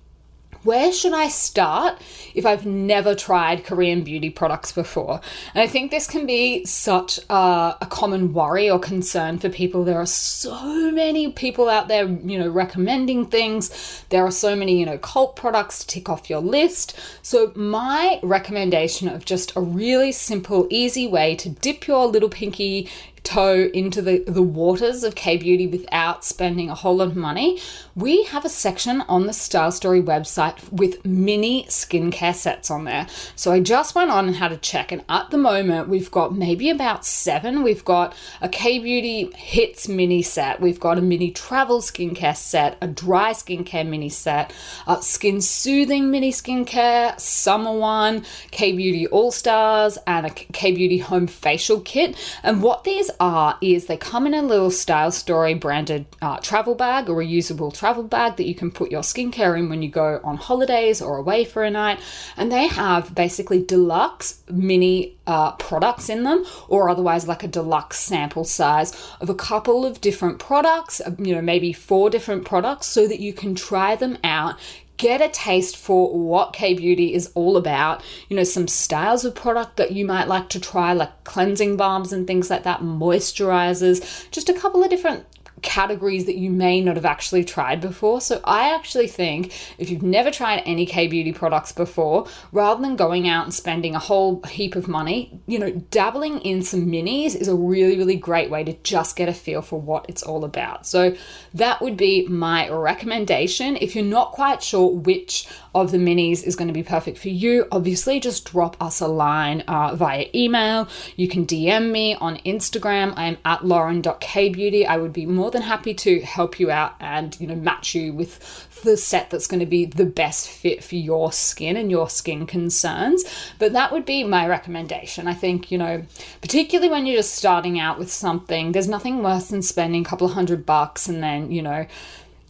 where 0.64 0.92
should 0.92 1.14
I 1.14 1.30
start 1.30 2.02
if 2.34 2.46
I've 2.46 2.66
never 2.66 3.16
tried 3.16 3.64
Korean 3.64 4.04
beauty 4.04 4.30
products 4.30 4.72
before? 4.72 5.22
And 5.54 5.62
I 5.62 5.68
think 5.68 5.90
this 5.90 6.08
can 6.08 6.26
be 6.26 6.66
such 6.66 7.20
a, 7.30 7.78
a, 7.82 7.88
common 7.90 8.34
worry 8.34 8.70
or 8.70 8.80
concern 8.80 9.40
for 9.40 9.50
people. 9.50 9.84
There 9.84 10.00
are 10.00 10.06
so 10.06 10.92
many 10.92 11.32
people 11.32 11.70
out 11.70 11.88
there, 11.88 12.08
you 12.08 12.38
know, 12.38 12.50
recommending 12.50 13.26
things. 13.28 14.04
There 14.10 14.26
are 14.26 14.32
so 14.32 14.56
many, 14.56 14.80
you 14.80 14.86
know, 14.86 14.98
cult 14.98 15.36
products 15.36 15.80
to 15.80 15.88
tick 15.88 16.10
off 16.10 16.30
your 16.30 16.42
list. 16.42 17.00
So, 17.22 17.52
my 17.56 18.20
recommendation 18.22 19.08
of 19.08 19.26
just 19.26 19.56
a 19.56 19.62
really 19.62 20.12
simple, 20.12 20.68
easy 20.70 21.08
way 21.08 21.36
to 21.38 21.50
dip 21.50 21.88
your 21.88 22.06
little 22.06 22.30
pinky 22.30 22.90
toe 23.24 23.70
into 23.74 24.02
the, 24.02 24.24
the 24.26 24.42
waters 24.42 25.04
of 25.04 25.16
K 25.16 25.38
Beauty 25.38 25.68
without 25.68 26.24
spending 26.26 26.70
a 26.70 26.76
whole 26.76 26.98
lot 26.98 27.08
of 27.08 27.16
money, 27.16 27.60
we 27.96 28.24
have 28.26 28.46
a 28.46 28.50
section 28.50 29.02
on 29.02 29.28
the 29.28 29.34
Style 29.34 29.72
Story 29.72 30.02
website 30.02 30.72
with 30.72 31.06
mini 31.06 31.66
skincare 31.66 32.36
sets 32.36 32.72
on 32.72 32.86
there. 32.86 33.08
So 33.36 33.52
I 33.52 33.60
just 33.60 33.96
went 33.96 34.12
on 34.12 34.28
and 34.28 34.36
had 34.36 34.52
a 34.52 34.58
check, 34.58 34.92
and 34.92 35.04
at 35.10 35.30
the 35.30 35.38
moment 35.38 35.90
we've 35.90 36.12
got 36.12 36.36
maybe 36.36 36.70
about 36.70 37.06
seven. 37.06 37.64
We've 37.64 37.86
got 37.86 38.16
a 38.42 38.50
K 38.50 38.80
Beauty 38.80 39.32
Hits 39.36 39.88
mini 39.88 40.22
set, 40.22 40.62
we've 40.62 40.80
got 40.80 40.98
a 40.98 41.02
mini 41.02 41.32
travel 41.32 41.82
skincare 41.82 42.38
set, 42.38 42.78
a 42.82 42.88
dry 42.88 43.32
skincare 43.32 43.88
mini 43.88 44.10
set, 44.10 44.54
a 44.88 45.02
skin 45.02 45.42
soothing 45.42 46.12
mini 46.12 46.32
skincare, 46.32 47.20
summer 47.20 47.74
one, 47.74 48.26
K 48.52 48.72
Beauty 48.72 49.08
All 49.08 49.32
Stars, 49.32 49.98
and 50.08 50.26
a 50.26 50.30
K 50.30 50.72
Beauty 50.72 50.98
Home 51.00 51.28
Facial 51.28 51.82
Kit. 51.82 52.16
And 52.44 52.62
what 52.62 52.84
these 52.84 53.09
are 53.20 53.58
is 53.62 53.86
they 53.86 53.98
come 53.98 54.28
in 54.28 54.34
a 54.34 54.42
little 54.42 54.72
Style 54.72 55.12
Story 55.12 55.54
branded 55.54 56.06
uh, 56.22 56.38
travel 56.38 56.76
bag 56.76 57.10
or 57.10 57.18
reusable 57.18 57.74
travel 57.74 58.04
bag 58.04 58.38
that 58.38 58.48
you 58.48 58.56
can 58.56 58.72
put 58.72 58.92
your 58.92 59.02
skincare 59.02 59.58
in 59.58 59.70
when 59.70 59.82
you 59.82 59.90
go 59.90 60.20
on 60.24 60.38
holidays 60.38 61.02
or 61.02 61.18
away 61.18 61.46
for 61.46 61.64
a 61.64 61.72
night. 61.72 62.00
And 62.38 62.52
they 62.52 62.68
have 62.68 63.16
basically 63.16 63.64
deluxe 63.64 64.42
mini 64.50 65.18
uh, 65.28 65.52
products 65.54 66.10
in 66.10 66.24
them, 66.24 66.46
or 66.68 66.90
otherwise 66.90 67.28
like 67.28 67.44
a 67.44 67.48
deluxe 67.48 68.00
sample 68.00 68.44
size 68.44 68.92
of 69.22 69.30
a 69.30 69.36
couple 69.36 69.86
of 69.86 70.02
different 70.02 70.40
products, 70.40 71.02
you 71.18 71.36
know, 71.36 71.42
maybe 71.42 71.72
four 71.74 72.10
different 72.10 72.46
products, 72.46 72.88
so 72.88 73.08
that 73.08 73.20
you 73.20 73.34
can 73.34 73.54
try 73.56 73.96
them 73.96 74.18
out, 74.24 74.56
get 75.00 75.22
a 75.22 75.30
taste 75.30 75.76
for 75.76 76.14
what 76.14 76.54
K 76.54 76.76
beauty 76.76 77.16
is 77.16 77.32
all 77.34 77.58
about. 77.58 78.04
You 78.28 78.36
know, 78.36 78.44
some 78.44 78.68
styles 78.68 79.26
of 79.26 79.34
product 79.34 79.78
that 79.78 79.94
you 79.94 80.06
might 80.06 80.28
like 80.28 80.50
to 80.50 80.60
try, 80.60 80.94
like 80.94 81.24
cleansing 81.24 81.78
balms 81.78 82.14
and 82.14 82.28
things 82.28 82.52
like 82.52 82.64
that, 82.64 82.82
moisturizers, 82.82 84.30
just 84.30 84.50
a 84.50 84.54
couple 84.54 84.84
of 84.84 84.92
different 84.92 85.26
categories 85.62 86.26
that 86.26 86.36
you 86.36 86.50
may 86.50 86.82
not 86.82 86.96
have 86.96 87.06
actually 87.06 87.44
tried 87.44 87.82
before. 87.82 88.22
So 88.22 88.42
I 88.44 88.74
actually 88.74 89.08
think 89.08 89.54
if 89.78 89.90
you've 89.90 90.04
never 90.04 90.32
tried 90.32 90.64
any 90.66 90.86
K 90.86 91.08
beauty 91.08 91.34
products 91.34 91.72
before, 91.72 92.28
rather 92.52 92.82
than 92.82 92.96
going 92.96 93.28
out 93.28 93.46
and 93.46 93.54
spending 93.54 93.96
a 93.96 94.00
whole 94.00 94.42
heap 94.44 94.76
of 94.76 94.88
money, 94.88 95.42
you 95.48 95.60
know, 95.60 95.72
dabbling 95.72 96.42
in 96.42 96.62
some 96.62 96.88
minis 96.88 97.36
is 97.36 97.48
a 97.48 97.56
really 97.56 97.98
really 97.98 98.16
great 98.16 98.50
way 98.50 98.64
to 98.64 98.74
just 98.84 99.16
get 99.16 99.30
a 99.30 99.34
feel 99.34 99.62
for 99.62 99.80
what 99.80 100.06
it's 100.10 100.24
all 100.24 100.44
about. 100.44 100.86
So 100.86 101.16
that 101.54 101.82
would 101.82 101.98
be 101.98 102.28
my 102.28 102.70
recommendation 102.70 103.78
if 103.78 103.96
you're 103.96 104.06
not 104.06 104.32
quite 104.32 104.64
sure 104.64 104.90
which 104.90 105.48
of 105.74 105.92
the 105.92 105.98
minis 105.98 106.44
is 106.44 106.56
going 106.56 106.68
to 106.68 106.74
be 106.74 106.84
perfect 106.84 107.18
for 107.18 107.30
you, 107.30 107.68
obviously 107.72 108.20
just 108.20 108.50
drop 108.52 108.76
us 108.82 109.00
a 109.00 109.08
line 109.08 109.62
uh, 109.62 109.96
via 109.96 110.28
email. 110.34 110.88
You 111.16 111.28
can 111.28 111.46
DM 111.46 111.92
me 111.92 112.16
on 112.16 112.38
Instagram. 112.38 113.14
I 113.16 113.26
am 113.26 113.38
at 113.46 113.66
lauren.kbeauty. 113.66 114.86
I 114.86 114.98
would 114.98 115.14
be 115.14 115.26
more 115.26 115.52
than 115.52 115.62
happy 115.62 115.94
to 115.94 116.22
help 116.22 116.60
you 116.60 116.72
out 116.72 116.96
and, 117.00 117.40
you 117.40 117.48
know, 117.48 117.56
match 117.56 117.94
you 117.94 118.14
with 118.14 118.68
the 118.84 118.98
set 118.98 119.30
that's 119.30 119.48
going 119.48 119.60
to 119.60 119.66
be 119.66 119.86
the 119.86 120.06
best 120.06 120.48
fit 120.48 120.84
for 120.84 120.96
your 120.96 121.32
skin 121.32 121.76
and 121.78 121.92
your 121.92 122.10
skin 122.10 122.46
concerns. 122.46 123.24
But 123.60 123.74
that 123.74 123.92
would 123.92 124.06
be 124.06 124.24
my 124.24 124.48
recommendation. 124.48 125.28
I 125.28 125.34
think, 125.34 125.72
you 125.72 125.78
know, 125.78 126.04
particularly 126.42 126.90
when 126.90 127.06
you're 127.06 127.18
just 127.18 127.36
starting 127.36 127.80
out 127.80 128.00
with 128.00 128.12
something, 128.12 128.72
there's 128.72 128.88
nothing 128.88 129.22
worse 129.22 129.50
than 129.50 129.62
spending 129.62 130.02
a 130.02 130.10
couple 130.10 130.28
of 130.28 130.34
hundred 130.34 130.66
bucks 130.66 131.08
and 131.08 131.22
then, 131.22 131.52
you 131.52 131.62
know, 131.62 131.86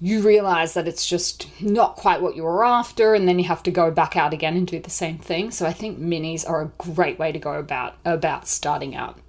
you 0.02 0.22
realize 0.22 0.74
that 0.74 0.88
it's 0.88 1.08
just 1.08 1.48
not 1.62 1.96
quite 1.96 2.22
what 2.22 2.36
you 2.36 2.44
were 2.44 2.64
after 2.64 3.14
and 3.14 3.28
then 3.28 3.38
you 3.40 3.46
have 3.46 3.64
to 3.64 3.72
go 3.72 3.92
back 3.92 4.16
out 4.16 4.34
again 4.34 4.56
and 4.56 4.68
do 4.68 4.80
the 4.80 4.90
same 4.90 5.18
thing. 5.18 5.52
So 5.52 5.66
i 5.66 5.74
think 5.74 6.00
minis 6.00 6.48
are 6.50 6.62
a 6.62 6.72
great 6.78 7.20
way 7.20 7.32
to 7.32 7.40
go 7.40 7.54
about 7.54 7.96
about 8.06 8.48
starting 8.48 8.96
out 8.96 9.20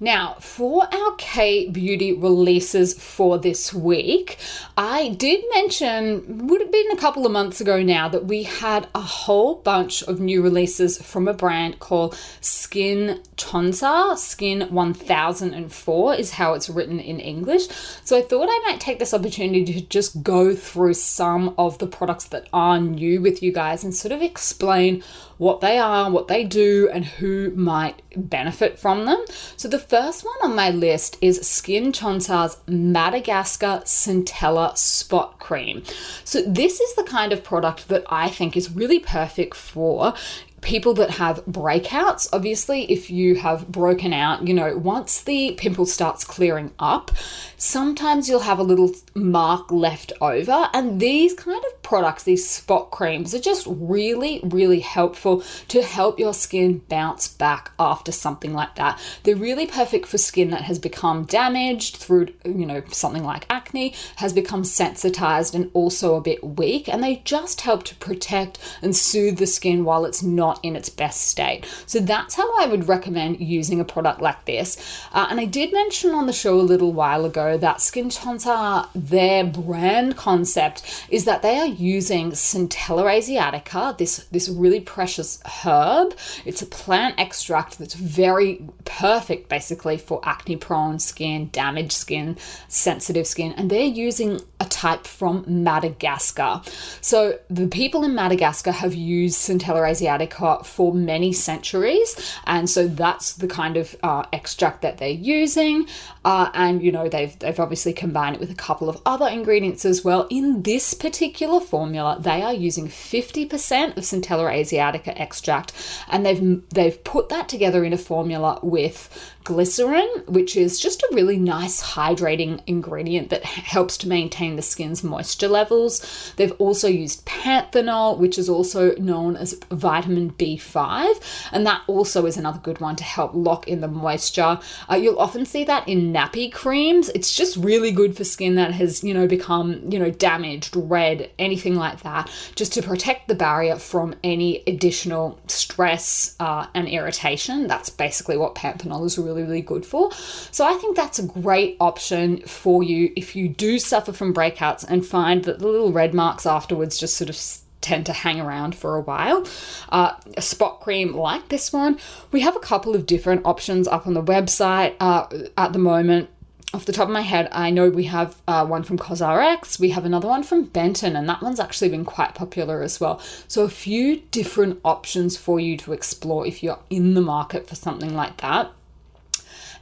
now, 0.00 0.34
for 0.38 0.84
our 0.94 1.14
K 1.16 1.68
Beauty 1.68 2.12
releases 2.12 2.94
for 2.94 3.36
this 3.36 3.74
week, 3.74 4.38
I 4.76 5.08
did 5.08 5.42
mention, 5.52 6.46
would 6.46 6.60
have 6.60 6.70
been 6.70 6.92
a 6.92 6.96
couple 6.96 7.26
of 7.26 7.32
months 7.32 7.60
ago 7.60 7.82
now, 7.82 8.08
that 8.08 8.26
we 8.26 8.44
had 8.44 8.86
a 8.94 9.00
whole 9.00 9.56
bunch 9.56 10.04
of 10.04 10.20
new 10.20 10.40
releases 10.40 11.02
from 11.02 11.26
a 11.26 11.34
brand 11.34 11.80
called 11.80 12.16
Skin 12.40 13.20
Chonsa. 13.36 14.16
Skin 14.16 14.68
1004 14.70 16.14
is 16.14 16.30
how 16.32 16.54
it's 16.54 16.70
written 16.70 17.00
in 17.00 17.18
English. 17.18 17.66
So 18.04 18.16
I 18.16 18.22
thought 18.22 18.48
I 18.48 18.70
might 18.70 18.80
take 18.80 19.00
this 19.00 19.12
opportunity 19.12 19.64
to 19.64 19.80
just 19.80 20.22
go 20.22 20.54
through 20.54 20.94
some 20.94 21.56
of 21.58 21.78
the 21.78 21.88
products 21.88 22.26
that 22.26 22.48
are 22.52 22.78
new 22.78 23.20
with 23.20 23.42
you 23.42 23.52
guys 23.52 23.82
and 23.82 23.92
sort 23.92 24.12
of 24.12 24.22
explain 24.22 25.02
what 25.38 25.60
they 25.60 25.78
are, 25.78 26.10
what 26.10 26.28
they 26.28 26.44
do, 26.44 26.88
and 26.92 27.04
who 27.04 27.50
might 27.54 28.02
benefit 28.16 28.78
from 28.78 29.06
them. 29.06 29.24
So, 29.56 29.68
the 29.68 29.78
first 29.78 30.24
one 30.24 30.36
on 30.42 30.54
my 30.54 30.70
list 30.70 31.16
is 31.20 31.46
Skin 31.46 31.92
Chonsa's 31.92 32.58
Madagascar 32.66 33.82
Centella 33.84 34.76
Spot 34.76 35.38
Cream. 35.38 35.82
So, 36.24 36.42
this 36.42 36.80
is 36.80 36.94
the 36.94 37.04
kind 37.04 37.32
of 37.32 37.42
product 37.42 37.88
that 37.88 38.04
I 38.10 38.28
think 38.28 38.56
is 38.56 38.70
really 38.70 38.98
perfect 38.98 39.54
for 39.54 40.14
people 40.60 40.94
that 40.94 41.10
have 41.10 41.44
breakouts, 41.46 42.28
obviously, 42.32 42.90
if 42.90 43.10
you 43.10 43.36
have 43.36 43.68
broken 43.68 44.12
out, 44.12 44.46
you 44.46 44.54
know, 44.54 44.76
once 44.76 45.20
the 45.20 45.52
pimple 45.52 45.86
starts 45.86 46.24
clearing 46.24 46.72
up, 46.78 47.10
sometimes 47.56 48.28
you'll 48.28 48.40
have 48.40 48.58
a 48.58 48.62
little 48.62 48.90
mark 49.14 49.70
left 49.70 50.12
over. 50.20 50.68
And 50.74 51.00
these 51.00 51.34
kind 51.34 51.62
of 51.64 51.77
products, 51.88 52.24
these 52.24 52.46
spot 52.46 52.90
creams, 52.90 53.34
are 53.34 53.40
just 53.40 53.66
really, 53.66 54.40
really 54.44 54.80
helpful 54.80 55.42
to 55.68 55.80
help 55.80 56.18
your 56.18 56.34
skin 56.34 56.82
bounce 56.90 57.26
back 57.26 57.70
after 57.78 58.12
something 58.12 58.52
like 58.52 58.74
that. 58.74 59.00
They're 59.22 59.34
really 59.34 59.66
perfect 59.66 60.04
for 60.04 60.18
skin 60.18 60.50
that 60.50 60.64
has 60.64 60.78
become 60.78 61.24
damaged 61.24 61.96
through, 61.96 62.28
you 62.44 62.66
know, 62.66 62.82
something 62.92 63.24
like 63.24 63.46
acne, 63.48 63.94
has 64.16 64.34
become 64.34 64.64
sensitized 64.64 65.54
and 65.54 65.70
also 65.72 66.14
a 66.16 66.20
bit 66.20 66.44
weak. 66.44 66.90
And 66.90 67.02
they 67.02 67.22
just 67.24 67.62
help 67.62 67.84
to 67.84 67.94
protect 67.94 68.58
and 68.82 68.94
soothe 68.94 69.38
the 69.38 69.46
skin 69.46 69.86
while 69.86 70.04
it's 70.04 70.22
not 70.22 70.60
in 70.62 70.76
its 70.76 70.90
best 70.90 71.22
state. 71.22 71.64
So 71.86 72.00
that's 72.00 72.34
how 72.34 72.60
I 72.60 72.66
would 72.66 72.86
recommend 72.86 73.40
using 73.40 73.80
a 73.80 73.84
product 73.86 74.20
like 74.20 74.44
this. 74.44 74.76
Uh, 75.10 75.28
and 75.30 75.40
I 75.40 75.46
did 75.46 75.72
mention 75.72 76.10
on 76.10 76.26
the 76.26 76.34
show 76.34 76.60
a 76.60 76.70
little 76.70 76.92
while 76.92 77.24
ago 77.24 77.56
that 77.56 77.80
Skin 77.80 78.10
Chonsa, 78.10 78.90
their 78.94 79.42
brand 79.42 80.18
concept 80.18 81.06
is 81.08 81.24
that 81.24 81.40
they 81.40 81.58
are 81.58 81.77
using 81.78 82.32
Centella 82.32 83.04
asiatica, 83.04 83.96
this, 83.96 84.26
this 84.30 84.48
really 84.48 84.80
precious 84.80 85.40
herb. 85.64 86.14
It's 86.44 86.62
a 86.62 86.66
plant 86.66 87.14
extract 87.18 87.78
that's 87.78 87.94
very 87.94 88.66
perfect 88.84 89.48
basically 89.48 89.96
for 89.96 90.20
acne 90.24 90.56
prone 90.56 90.98
skin, 90.98 91.50
damaged 91.52 91.92
skin, 91.92 92.36
sensitive 92.68 93.26
skin, 93.26 93.52
and 93.56 93.70
they're 93.70 93.82
using 93.82 94.40
a 94.60 94.64
type 94.64 95.06
from 95.06 95.44
Madagascar. 95.46 96.62
So 97.00 97.38
the 97.48 97.68
people 97.68 98.04
in 98.04 98.14
Madagascar 98.14 98.72
have 98.72 98.94
used 98.94 99.38
Centella 99.38 99.88
asiatica 99.88 100.64
for 100.66 100.92
many 100.92 101.32
centuries. 101.32 102.16
And 102.46 102.68
so 102.68 102.88
that's 102.88 103.34
the 103.34 103.46
kind 103.46 103.76
of 103.76 103.96
uh, 104.02 104.24
extract 104.32 104.82
that 104.82 104.98
they're 104.98 105.08
using. 105.08 105.86
Uh, 106.24 106.50
and, 106.54 106.82
you 106.82 106.92
know, 106.92 107.08
they've, 107.08 107.38
they've 107.38 107.58
obviously 107.60 107.92
combined 107.92 108.36
it 108.36 108.40
with 108.40 108.50
a 108.50 108.54
couple 108.54 108.88
of 108.88 109.00
other 109.06 109.28
ingredients 109.28 109.84
as 109.84 110.04
well. 110.04 110.26
In 110.30 110.62
this 110.62 110.94
particular 110.94 111.60
formula, 111.68 112.18
they 112.20 112.42
are 112.42 112.54
using 112.54 112.88
50% 112.88 113.96
of 113.96 114.04
Centella 114.04 114.52
asiatica 114.52 115.18
extract 115.18 115.72
and 116.08 116.24
they've, 116.24 116.68
they've 116.70 117.02
put 117.04 117.28
that 117.28 117.48
together 117.48 117.84
in 117.84 117.92
a 117.92 117.98
formula 117.98 118.58
with 118.62 119.34
glycerin, 119.48 120.10
which 120.26 120.58
is 120.58 120.78
just 120.78 121.02
a 121.02 121.08
really 121.14 121.38
nice 121.38 121.82
hydrating 121.82 122.60
ingredient 122.66 123.30
that 123.30 123.42
helps 123.44 123.96
to 123.96 124.06
maintain 124.06 124.56
the 124.56 124.62
skin's 124.62 125.02
moisture 125.02 125.48
levels. 125.48 126.34
They've 126.36 126.52
also 126.58 126.86
used 126.86 127.24
panthenol, 127.24 128.18
which 128.18 128.36
is 128.36 128.50
also 128.50 128.94
known 128.96 129.36
as 129.36 129.58
vitamin 129.70 130.32
B5, 130.32 131.48
and 131.50 131.64
that 131.66 131.80
also 131.86 132.26
is 132.26 132.36
another 132.36 132.58
good 132.58 132.78
one 132.78 132.94
to 132.96 133.04
help 133.04 133.30
lock 133.32 133.66
in 133.66 133.80
the 133.80 133.88
moisture. 133.88 134.60
Uh, 134.90 134.96
you'll 134.96 135.18
often 135.18 135.46
see 135.46 135.64
that 135.64 135.88
in 135.88 136.12
nappy 136.12 136.52
creams. 136.52 137.08
It's 137.14 137.34
just 137.34 137.56
really 137.56 137.90
good 137.90 138.18
for 138.18 138.24
skin 138.24 138.56
that 138.56 138.72
has, 138.72 139.02
you 139.02 139.14
know, 139.14 139.26
become, 139.26 139.80
you 139.90 139.98
know, 139.98 140.10
damaged, 140.10 140.76
red, 140.76 141.30
anything 141.38 141.74
like 141.74 142.02
that, 142.02 142.30
just 142.54 142.74
to 142.74 142.82
protect 142.82 143.28
the 143.28 143.34
barrier 143.34 143.76
from 143.76 144.14
any 144.22 144.62
additional 144.66 145.40
stress 145.46 146.36
uh, 146.38 146.66
and 146.74 146.86
irritation. 146.86 147.66
That's 147.66 147.88
basically 147.88 148.36
what 148.36 148.54
panthenol 148.54 149.06
is 149.06 149.16
really 149.16 149.37
really, 149.38 149.60
good 149.60 149.84
for. 149.84 150.12
So 150.50 150.66
I 150.66 150.74
think 150.74 150.96
that's 150.96 151.18
a 151.18 151.26
great 151.26 151.76
option 151.80 152.38
for 152.42 152.82
you 152.82 153.12
if 153.16 153.36
you 153.36 153.48
do 153.48 153.78
suffer 153.78 154.12
from 154.12 154.34
breakouts 154.34 154.84
and 154.88 155.04
find 155.04 155.44
that 155.44 155.58
the 155.58 155.66
little 155.66 155.92
red 155.92 156.14
marks 156.14 156.46
afterwards 156.46 156.98
just 156.98 157.16
sort 157.16 157.30
of 157.30 157.36
tend 157.80 158.06
to 158.06 158.12
hang 158.12 158.40
around 158.40 158.74
for 158.74 158.96
a 158.96 159.00
while. 159.00 159.46
Uh, 159.88 160.14
a 160.36 160.42
spot 160.42 160.80
cream 160.80 161.14
like 161.14 161.48
this 161.48 161.72
one, 161.72 161.98
we 162.32 162.40
have 162.40 162.56
a 162.56 162.60
couple 162.60 162.94
of 162.94 163.06
different 163.06 163.42
options 163.44 163.86
up 163.86 164.06
on 164.06 164.14
the 164.14 164.22
website 164.22 164.94
uh, 165.00 165.26
at 165.56 165.72
the 165.72 165.78
moment. 165.78 166.28
Off 166.74 166.84
the 166.84 166.92
top 166.92 167.08
of 167.08 167.14
my 167.14 167.22
head, 167.22 167.48
I 167.50 167.70
know 167.70 167.88
we 167.88 168.04
have 168.04 168.36
uh, 168.46 168.66
one 168.66 168.82
from 168.82 168.98
CosRX, 168.98 169.80
we 169.80 169.88
have 169.90 170.04
another 170.04 170.28
one 170.28 170.42
from 170.42 170.64
Benton, 170.64 171.16
and 171.16 171.26
that 171.26 171.40
one's 171.40 171.58
actually 171.58 171.88
been 171.88 172.04
quite 172.04 172.34
popular 172.34 172.82
as 172.82 173.00
well. 173.00 173.20
So, 173.48 173.64
a 173.64 173.70
few 173.70 174.20
different 174.30 174.78
options 174.84 175.34
for 175.34 175.58
you 175.58 175.78
to 175.78 175.94
explore 175.94 176.46
if 176.46 176.62
you're 176.62 176.80
in 176.90 177.14
the 177.14 177.22
market 177.22 177.66
for 177.66 177.74
something 177.74 178.14
like 178.14 178.36
that. 178.42 178.70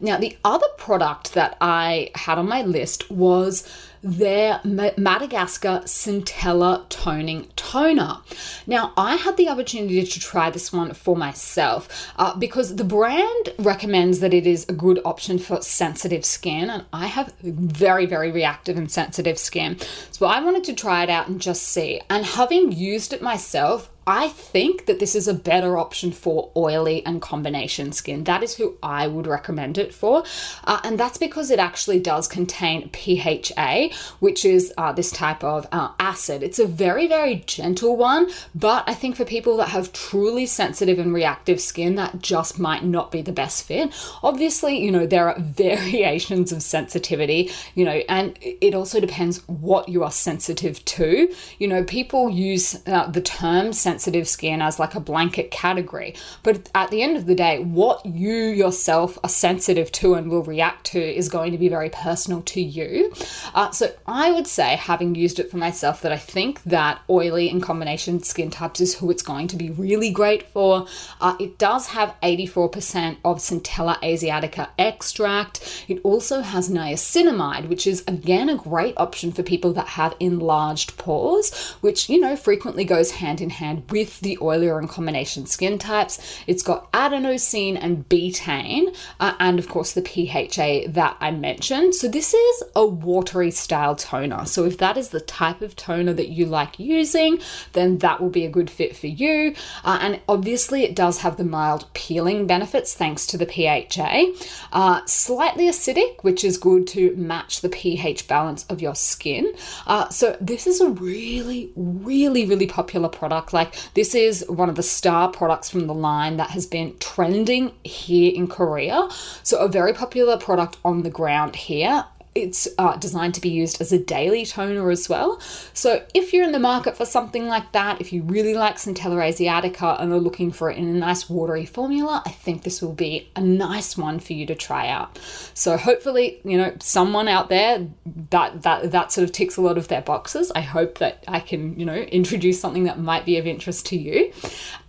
Now, 0.00 0.18
the 0.18 0.36
other 0.44 0.66
product 0.76 1.34
that 1.34 1.56
I 1.60 2.10
had 2.14 2.38
on 2.38 2.48
my 2.48 2.62
list 2.62 3.10
was 3.10 3.68
their 4.02 4.60
Madagascar 4.62 5.82
Centella 5.84 6.88
Toning 6.88 7.48
Toner. 7.56 8.18
Now, 8.66 8.92
I 8.96 9.16
had 9.16 9.36
the 9.36 9.48
opportunity 9.48 10.04
to 10.04 10.20
try 10.20 10.50
this 10.50 10.72
one 10.72 10.94
for 10.94 11.16
myself 11.16 12.12
uh, 12.16 12.36
because 12.36 12.76
the 12.76 12.84
brand 12.84 13.48
recommends 13.58 14.20
that 14.20 14.32
it 14.32 14.46
is 14.46 14.64
a 14.68 14.72
good 14.72 15.00
option 15.04 15.38
for 15.38 15.60
sensitive 15.60 16.24
skin, 16.24 16.70
and 16.70 16.84
I 16.92 17.06
have 17.06 17.32
very, 17.42 18.06
very 18.06 18.30
reactive 18.30 18.76
and 18.76 18.90
sensitive 18.90 19.38
skin. 19.38 19.78
So 20.12 20.26
I 20.26 20.40
wanted 20.40 20.64
to 20.64 20.74
try 20.74 21.02
it 21.02 21.10
out 21.10 21.28
and 21.28 21.40
just 21.40 21.64
see. 21.64 22.00
And 22.08 22.24
having 22.24 22.72
used 22.72 23.12
it 23.12 23.22
myself, 23.22 23.90
I 24.08 24.28
think 24.28 24.86
that 24.86 25.00
this 25.00 25.16
is 25.16 25.26
a 25.26 25.34
better 25.34 25.76
option 25.76 26.12
for 26.12 26.52
oily 26.56 27.04
and 27.04 27.20
combination 27.20 27.90
skin. 27.90 28.22
That 28.22 28.44
is 28.44 28.54
who 28.54 28.76
I 28.80 29.08
would 29.08 29.26
recommend 29.26 29.78
it 29.78 29.92
for. 29.92 30.22
Uh, 30.62 30.78
and 30.84 30.96
that's 30.96 31.18
because 31.18 31.50
it 31.50 31.58
actually 31.58 31.98
does 31.98 32.28
contain 32.28 32.88
PHA, 32.90 33.88
which 34.20 34.44
is 34.44 34.72
uh, 34.78 34.92
this 34.92 35.10
type 35.10 35.42
of 35.42 35.66
uh, 35.72 35.90
acid. 35.98 36.44
It's 36.44 36.60
a 36.60 36.66
very, 36.68 37.08
very 37.08 37.42
gentle 37.46 37.96
one, 37.96 38.30
but 38.54 38.84
I 38.86 38.94
think 38.94 39.16
for 39.16 39.24
people 39.24 39.56
that 39.56 39.70
have 39.70 39.92
truly 39.92 40.46
sensitive 40.46 41.00
and 41.00 41.12
reactive 41.12 41.60
skin, 41.60 41.96
that 41.96 42.22
just 42.22 42.60
might 42.60 42.84
not 42.84 43.10
be 43.10 43.22
the 43.22 43.32
best 43.32 43.64
fit. 43.64 43.92
Obviously, 44.22 44.78
you 44.78 44.92
know, 44.92 45.06
there 45.06 45.28
are 45.28 45.36
variations 45.40 46.52
of 46.52 46.62
sensitivity, 46.62 47.50
you 47.74 47.84
know, 47.84 48.02
and 48.08 48.38
it 48.40 48.72
also 48.72 49.00
depends 49.00 49.38
what 49.48 49.88
you 49.88 50.04
are 50.04 50.12
sensitive 50.12 50.84
to. 50.84 51.34
You 51.58 51.66
know, 51.66 51.82
people 51.82 52.30
use 52.30 52.80
uh, 52.86 53.08
the 53.08 53.20
term 53.20 53.72
sensitive 53.72 53.95
sensitive 53.96 54.28
skin 54.28 54.60
as 54.60 54.78
like 54.78 54.94
a 54.94 55.00
blanket 55.00 55.50
category. 55.50 56.14
But 56.42 56.68
at 56.74 56.90
the 56.90 57.00
end 57.02 57.16
of 57.16 57.24
the 57.24 57.34
day, 57.34 57.60
what 57.60 58.04
you 58.04 58.34
yourself 58.34 59.18
are 59.24 59.30
sensitive 59.30 59.90
to 59.92 60.14
and 60.14 60.30
will 60.30 60.42
react 60.42 60.84
to 60.92 61.00
is 61.00 61.30
going 61.30 61.52
to 61.52 61.58
be 61.58 61.68
very 61.68 61.88
personal 61.88 62.42
to 62.42 62.60
you. 62.60 63.12
Uh, 63.54 63.70
so 63.70 63.94
I 64.06 64.32
would 64.32 64.46
say, 64.46 64.76
having 64.76 65.14
used 65.14 65.38
it 65.38 65.50
for 65.50 65.56
myself, 65.56 66.02
that 66.02 66.12
I 66.12 66.18
think 66.18 66.62
that 66.64 67.00
oily 67.08 67.48
and 67.48 67.62
combination 67.62 68.22
skin 68.22 68.50
types 68.50 68.80
is 68.80 68.96
who 68.96 69.10
it's 69.10 69.22
going 69.22 69.48
to 69.48 69.56
be 69.56 69.70
really 69.70 70.10
great 70.10 70.42
for. 70.48 70.86
Uh, 71.18 71.36
it 71.40 71.56
does 71.56 71.88
have 71.88 72.14
84% 72.22 73.16
of 73.24 73.38
Centella 73.38 73.98
asiatica 74.02 74.68
extract. 74.78 75.84
It 75.88 76.00
also 76.04 76.42
has 76.42 76.68
niacinamide, 76.68 77.68
which 77.68 77.86
is 77.86 78.04
again 78.06 78.50
a 78.50 78.56
great 78.56 78.94
option 78.98 79.32
for 79.32 79.42
people 79.42 79.72
that 79.72 79.88
have 79.88 80.14
enlarged 80.20 80.98
pores, 80.98 81.54
which 81.80 82.10
you 82.10 82.20
know 82.20 82.36
frequently 82.36 82.84
goes 82.84 83.12
hand 83.12 83.40
in 83.40 83.50
hand 83.50 83.85
with 83.90 84.20
the 84.20 84.36
oilier 84.40 84.78
and 84.78 84.88
combination 84.88 85.46
skin 85.46 85.78
types. 85.78 86.40
It's 86.46 86.62
got 86.62 86.90
adenosine 86.92 87.78
and 87.80 88.08
betaine, 88.08 88.96
uh, 89.20 89.34
and 89.38 89.58
of 89.58 89.68
course 89.68 89.92
the 89.92 90.02
PHA 90.02 90.92
that 90.92 91.16
I 91.20 91.30
mentioned. 91.30 91.94
So 91.94 92.08
this 92.08 92.34
is 92.34 92.62
a 92.74 92.86
watery 92.86 93.50
style 93.50 93.96
toner. 93.96 94.46
So 94.46 94.64
if 94.64 94.78
that 94.78 94.96
is 94.96 95.10
the 95.10 95.20
type 95.20 95.62
of 95.62 95.76
toner 95.76 96.12
that 96.14 96.28
you 96.28 96.46
like 96.46 96.78
using, 96.78 97.40
then 97.72 97.98
that 97.98 98.20
will 98.20 98.30
be 98.30 98.44
a 98.44 98.50
good 98.50 98.70
fit 98.70 98.96
for 98.96 99.06
you. 99.06 99.54
Uh, 99.84 99.98
and 100.00 100.20
obviously, 100.28 100.82
it 100.82 100.94
does 100.94 101.18
have 101.18 101.36
the 101.36 101.44
mild 101.44 101.92
peeling 101.94 102.46
benefits 102.46 102.94
thanks 102.94 103.26
to 103.26 103.38
the 103.38 103.46
PHA. 103.46 104.32
Uh, 104.72 105.04
slightly 105.06 105.68
acidic, 105.68 106.22
which 106.22 106.44
is 106.44 106.58
good 106.58 106.86
to 106.88 107.14
match 107.16 107.60
the 107.60 107.68
pH 107.68 108.28
balance 108.28 108.64
of 108.64 108.80
your 108.80 108.94
skin. 108.94 109.52
Uh, 109.86 110.08
so 110.08 110.36
this 110.40 110.66
is 110.66 110.80
a 110.80 110.90
really, 110.90 111.70
really, 111.76 112.46
really 112.46 112.66
popular 112.66 113.08
product. 113.08 113.52
Like 113.52 113.74
this 113.94 114.14
is 114.14 114.44
one 114.48 114.68
of 114.68 114.76
the 114.76 114.82
star 114.82 115.30
products 115.30 115.70
from 115.70 115.86
the 115.86 115.94
line 115.94 116.36
that 116.36 116.50
has 116.50 116.66
been 116.66 116.96
trending 116.98 117.72
here 117.84 118.32
in 118.34 118.46
Korea. 118.46 119.08
So 119.42 119.58
a 119.58 119.68
very 119.68 119.92
popular 119.92 120.36
product 120.36 120.76
on 120.84 121.02
the 121.02 121.10
ground 121.10 121.56
here 121.56 122.04
it's 122.36 122.68
uh, 122.78 122.96
designed 122.96 123.34
to 123.34 123.40
be 123.40 123.48
used 123.48 123.80
as 123.80 123.92
a 123.92 123.98
daily 123.98 124.44
toner 124.44 124.90
as 124.90 125.08
well. 125.08 125.40
So 125.72 126.04
if 126.14 126.32
you're 126.32 126.44
in 126.44 126.52
the 126.52 126.58
market 126.58 126.96
for 126.96 127.06
something 127.06 127.48
like 127.48 127.72
that, 127.72 128.00
if 128.00 128.12
you 128.12 128.22
really 128.22 128.54
like 128.54 128.76
Centella 128.76 129.26
asiatica 129.28 130.00
and 130.00 130.12
are 130.12 130.18
looking 130.18 130.52
for 130.52 130.70
it 130.70 130.76
in 130.76 130.86
a 130.88 130.98
nice 130.98 131.30
watery 131.30 131.66
formula, 131.66 132.22
I 132.26 132.30
think 132.30 132.62
this 132.62 132.82
will 132.82 132.92
be 132.92 133.30
a 133.34 133.40
nice 133.40 133.96
one 133.96 134.20
for 134.20 134.34
you 134.34 134.44
to 134.46 134.54
try 134.54 134.88
out. 134.88 135.18
So 135.54 135.76
hopefully, 135.76 136.40
you 136.44 136.58
know, 136.58 136.74
someone 136.80 137.26
out 137.26 137.48
there 137.48 137.86
that 138.30 138.62
that 138.62 138.90
that 138.92 139.12
sort 139.12 139.24
of 139.24 139.32
ticks 139.32 139.56
a 139.56 139.62
lot 139.62 139.78
of 139.78 139.88
their 139.88 140.02
boxes. 140.02 140.52
I 140.54 140.60
hope 140.60 140.98
that 140.98 141.24
I 141.26 141.40
can, 141.40 141.78
you 141.78 141.86
know, 141.86 141.94
introduce 141.94 142.60
something 142.60 142.84
that 142.84 142.98
might 142.98 143.24
be 143.24 143.38
of 143.38 143.46
interest 143.46 143.86
to 143.86 143.96
you. 143.96 144.32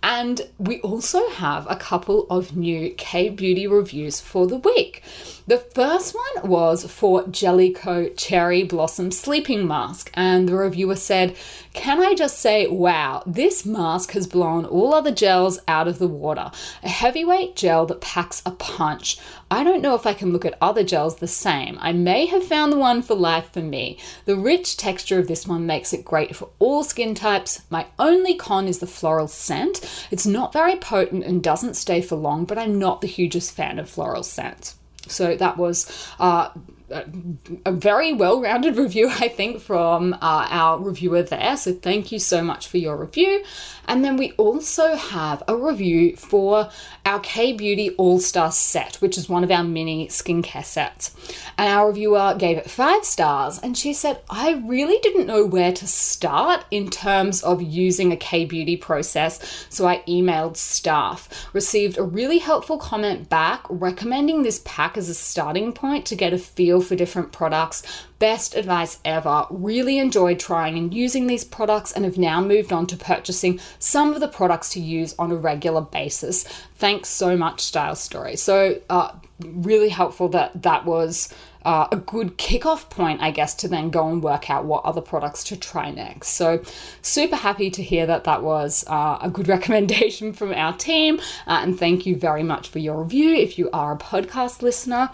And 0.02 0.42
we 0.58 0.80
also 0.80 1.28
have 1.30 1.66
a 1.68 1.76
couple 1.76 2.26
of 2.28 2.56
new 2.56 2.90
K 2.94 3.30
beauty 3.30 3.66
reviews 3.66 4.20
for 4.20 4.46
the 4.46 4.58
week. 4.58 5.02
The 5.46 5.58
first 5.58 6.14
one 6.14 6.50
was 6.50 6.84
for 6.90 7.26
Jelly 7.38 7.70
Ko 7.70 8.08
Cherry 8.16 8.64
Blossom 8.64 9.12
Sleeping 9.12 9.64
Mask, 9.64 10.10
and 10.14 10.48
the 10.48 10.56
reviewer 10.56 10.96
said, 10.96 11.36
Can 11.72 12.00
I 12.00 12.12
just 12.14 12.40
say, 12.40 12.66
wow, 12.66 13.22
this 13.26 13.64
mask 13.64 14.10
has 14.14 14.26
blown 14.26 14.64
all 14.64 14.92
other 14.92 15.12
gels 15.12 15.60
out 15.68 15.86
of 15.86 16.00
the 16.00 16.08
water. 16.08 16.50
A 16.82 16.88
heavyweight 16.88 17.54
gel 17.54 17.86
that 17.86 18.00
packs 18.00 18.42
a 18.44 18.50
punch. 18.50 19.18
I 19.52 19.62
don't 19.62 19.82
know 19.82 19.94
if 19.94 20.04
I 20.04 20.14
can 20.14 20.32
look 20.32 20.44
at 20.44 20.58
other 20.60 20.82
gels 20.82 21.18
the 21.18 21.28
same. 21.28 21.78
I 21.80 21.92
may 21.92 22.26
have 22.26 22.42
found 22.42 22.72
the 22.72 22.76
one 22.76 23.02
for 23.02 23.14
life 23.14 23.52
for 23.52 23.62
me. 23.62 24.00
The 24.24 24.34
rich 24.34 24.76
texture 24.76 25.20
of 25.20 25.28
this 25.28 25.46
one 25.46 25.64
makes 25.64 25.92
it 25.92 26.04
great 26.04 26.34
for 26.34 26.48
all 26.58 26.82
skin 26.82 27.14
types. 27.14 27.62
My 27.70 27.86
only 28.00 28.34
con 28.34 28.66
is 28.66 28.80
the 28.80 28.88
floral 28.88 29.28
scent. 29.28 30.08
It's 30.10 30.26
not 30.26 30.52
very 30.52 30.74
potent 30.74 31.22
and 31.22 31.40
doesn't 31.40 31.74
stay 31.74 32.02
for 32.02 32.16
long, 32.16 32.46
but 32.46 32.58
I'm 32.58 32.80
not 32.80 33.00
the 33.00 33.06
hugest 33.06 33.52
fan 33.52 33.78
of 33.78 33.88
floral 33.88 34.24
scents. 34.24 34.74
So 35.06 35.36
that 35.36 35.56
was 35.56 35.86
uh, 36.18 36.50
a 36.90 37.72
very 37.72 38.12
well 38.12 38.40
rounded 38.40 38.76
review, 38.84 39.08
I 39.08 39.28
think, 39.28 39.60
from 39.60 40.14
uh, 40.14 40.18
our 40.50 40.78
reviewer 40.78 41.22
there. 41.22 41.56
So 41.56 41.72
thank 41.72 42.12
you 42.12 42.18
so 42.18 42.42
much 42.42 42.68
for 42.68 42.78
your 42.78 42.96
review. 42.96 43.42
And 43.86 44.04
then 44.04 44.18
we 44.18 44.32
also 44.32 44.96
have 44.96 45.42
a 45.48 45.56
review 45.56 46.14
for 46.14 46.68
our 47.06 47.20
K 47.20 47.54
Beauty 47.54 47.90
All 47.96 48.20
Star 48.20 48.52
set, 48.52 48.96
which 48.96 49.16
is 49.16 49.30
one 49.30 49.42
of 49.42 49.50
our 49.50 49.64
mini 49.64 50.08
skincare 50.08 50.64
sets. 50.64 51.14
And 51.56 51.68
our 51.68 51.88
reviewer 51.88 52.34
gave 52.38 52.58
it 52.58 52.70
five 52.70 53.04
stars 53.06 53.58
and 53.58 53.76
she 53.76 53.94
said, 53.94 54.20
I 54.28 54.62
really 54.66 54.98
didn't 54.98 55.26
know 55.26 55.46
where 55.46 55.72
to 55.72 55.86
start 55.86 56.66
in 56.70 56.90
terms 56.90 57.42
of 57.42 57.62
using 57.62 58.12
a 58.12 58.16
K 58.16 58.44
Beauty 58.44 58.76
process. 58.76 59.66
So 59.70 59.86
I 59.86 60.02
emailed 60.06 60.58
staff, 60.58 61.48
received 61.54 61.96
a 61.96 62.02
really 62.02 62.38
helpful 62.38 62.76
comment 62.76 63.30
back 63.30 63.64
recommending 63.70 64.42
this 64.42 64.60
pack 64.66 64.98
as 64.98 65.08
a 65.08 65.14
starting 65.14 65.72
point 65.72 66.04
to 66.06 66.14
get 66.14 66.34
a 66.34 66.38
feel 66.38 66.77
for 66.80 66.96
different 66.96 67.32
products. 67.32 67.82
Best 68.18 68.54
advice 68.54 68.98
ever. 69.04 69.46
Really 69.50 69.98
enjoyed 69.98 70.38
trying 70.38 70.76
and 70.76 70.92
using 70.92 71.26
these 71.26 71.44
products 71.44 71.92
and 71.92 72.04
have 72.04 72.18
now 72.18 72.40
moved 72.40 72.72
on 72.72 72.86
to 72.88 72.96
purchasing 72.96 73.60
some 73.78 74.12
of 74.12 74.20
the 74.20 74.28
products 74.28 74.70
to 74.70 74.80
use 74.80 75.14
on 75.18 75.30
a 75.30 75.36
regular 75.36 75.80
basis. 75.80 76.44
Thanks 76.76 77.08
so 77.08 77.36
much, 77.36 77.60
Style 77.60 77.96
Story. 77.96 78.36
So, 78.36 78.80
uh, 78.90 79.12
really 79.40 79.88
helpful 79.88 80.28
that 80.30 80.62
that 80.62 80.84
was 80.84 81.32
uh, 81.64 81.86
a 81.92 81.96
good 81.96 82.38
kickoff 82.38 82.88
point, 82.88 83.20
I 83.20 83.30
guess, 83.30 83.54
to 83.56 83.68
then 83.68 83.90
go 83.90 84.08
and 84.08 84.22
work 84.22 84.48
out 84.48 84.64
what 84.64 84.84
other 84.84 85.00
products 85.00 85.44
to 85.44 85.56
try 85.56 85.90
next. 85.90 86.28
So, 86.28 86.62
super 87.02 87.36
happy 87.36 87.70
to 87.70 87.82
hear 87.82 88.06
that 88.06 88.24
that 88.24 88.42
was 88.42 88.84
uh, 88.86 89.18
a 89.20 89.28
good 89.28 89.48
recommendation 89.56 90.32
from 90.32 90.52
our 90.54 90.72
team. 90.76 91.18
Uh, 91.46 91.60
and 91.62 91.78
thank 91.78 92.06
you 92.06 92.16
very 92.16 92.42
much 92.42 92.68
for 92.68 92.78
your 92.78 93.02
review 93.02 93.34
if 93.34 93.58
you 93.58 93.68
are 93.72 93.92
a 93.92 93.98
podcast 93.98 94.62
listener. 94.62 95.10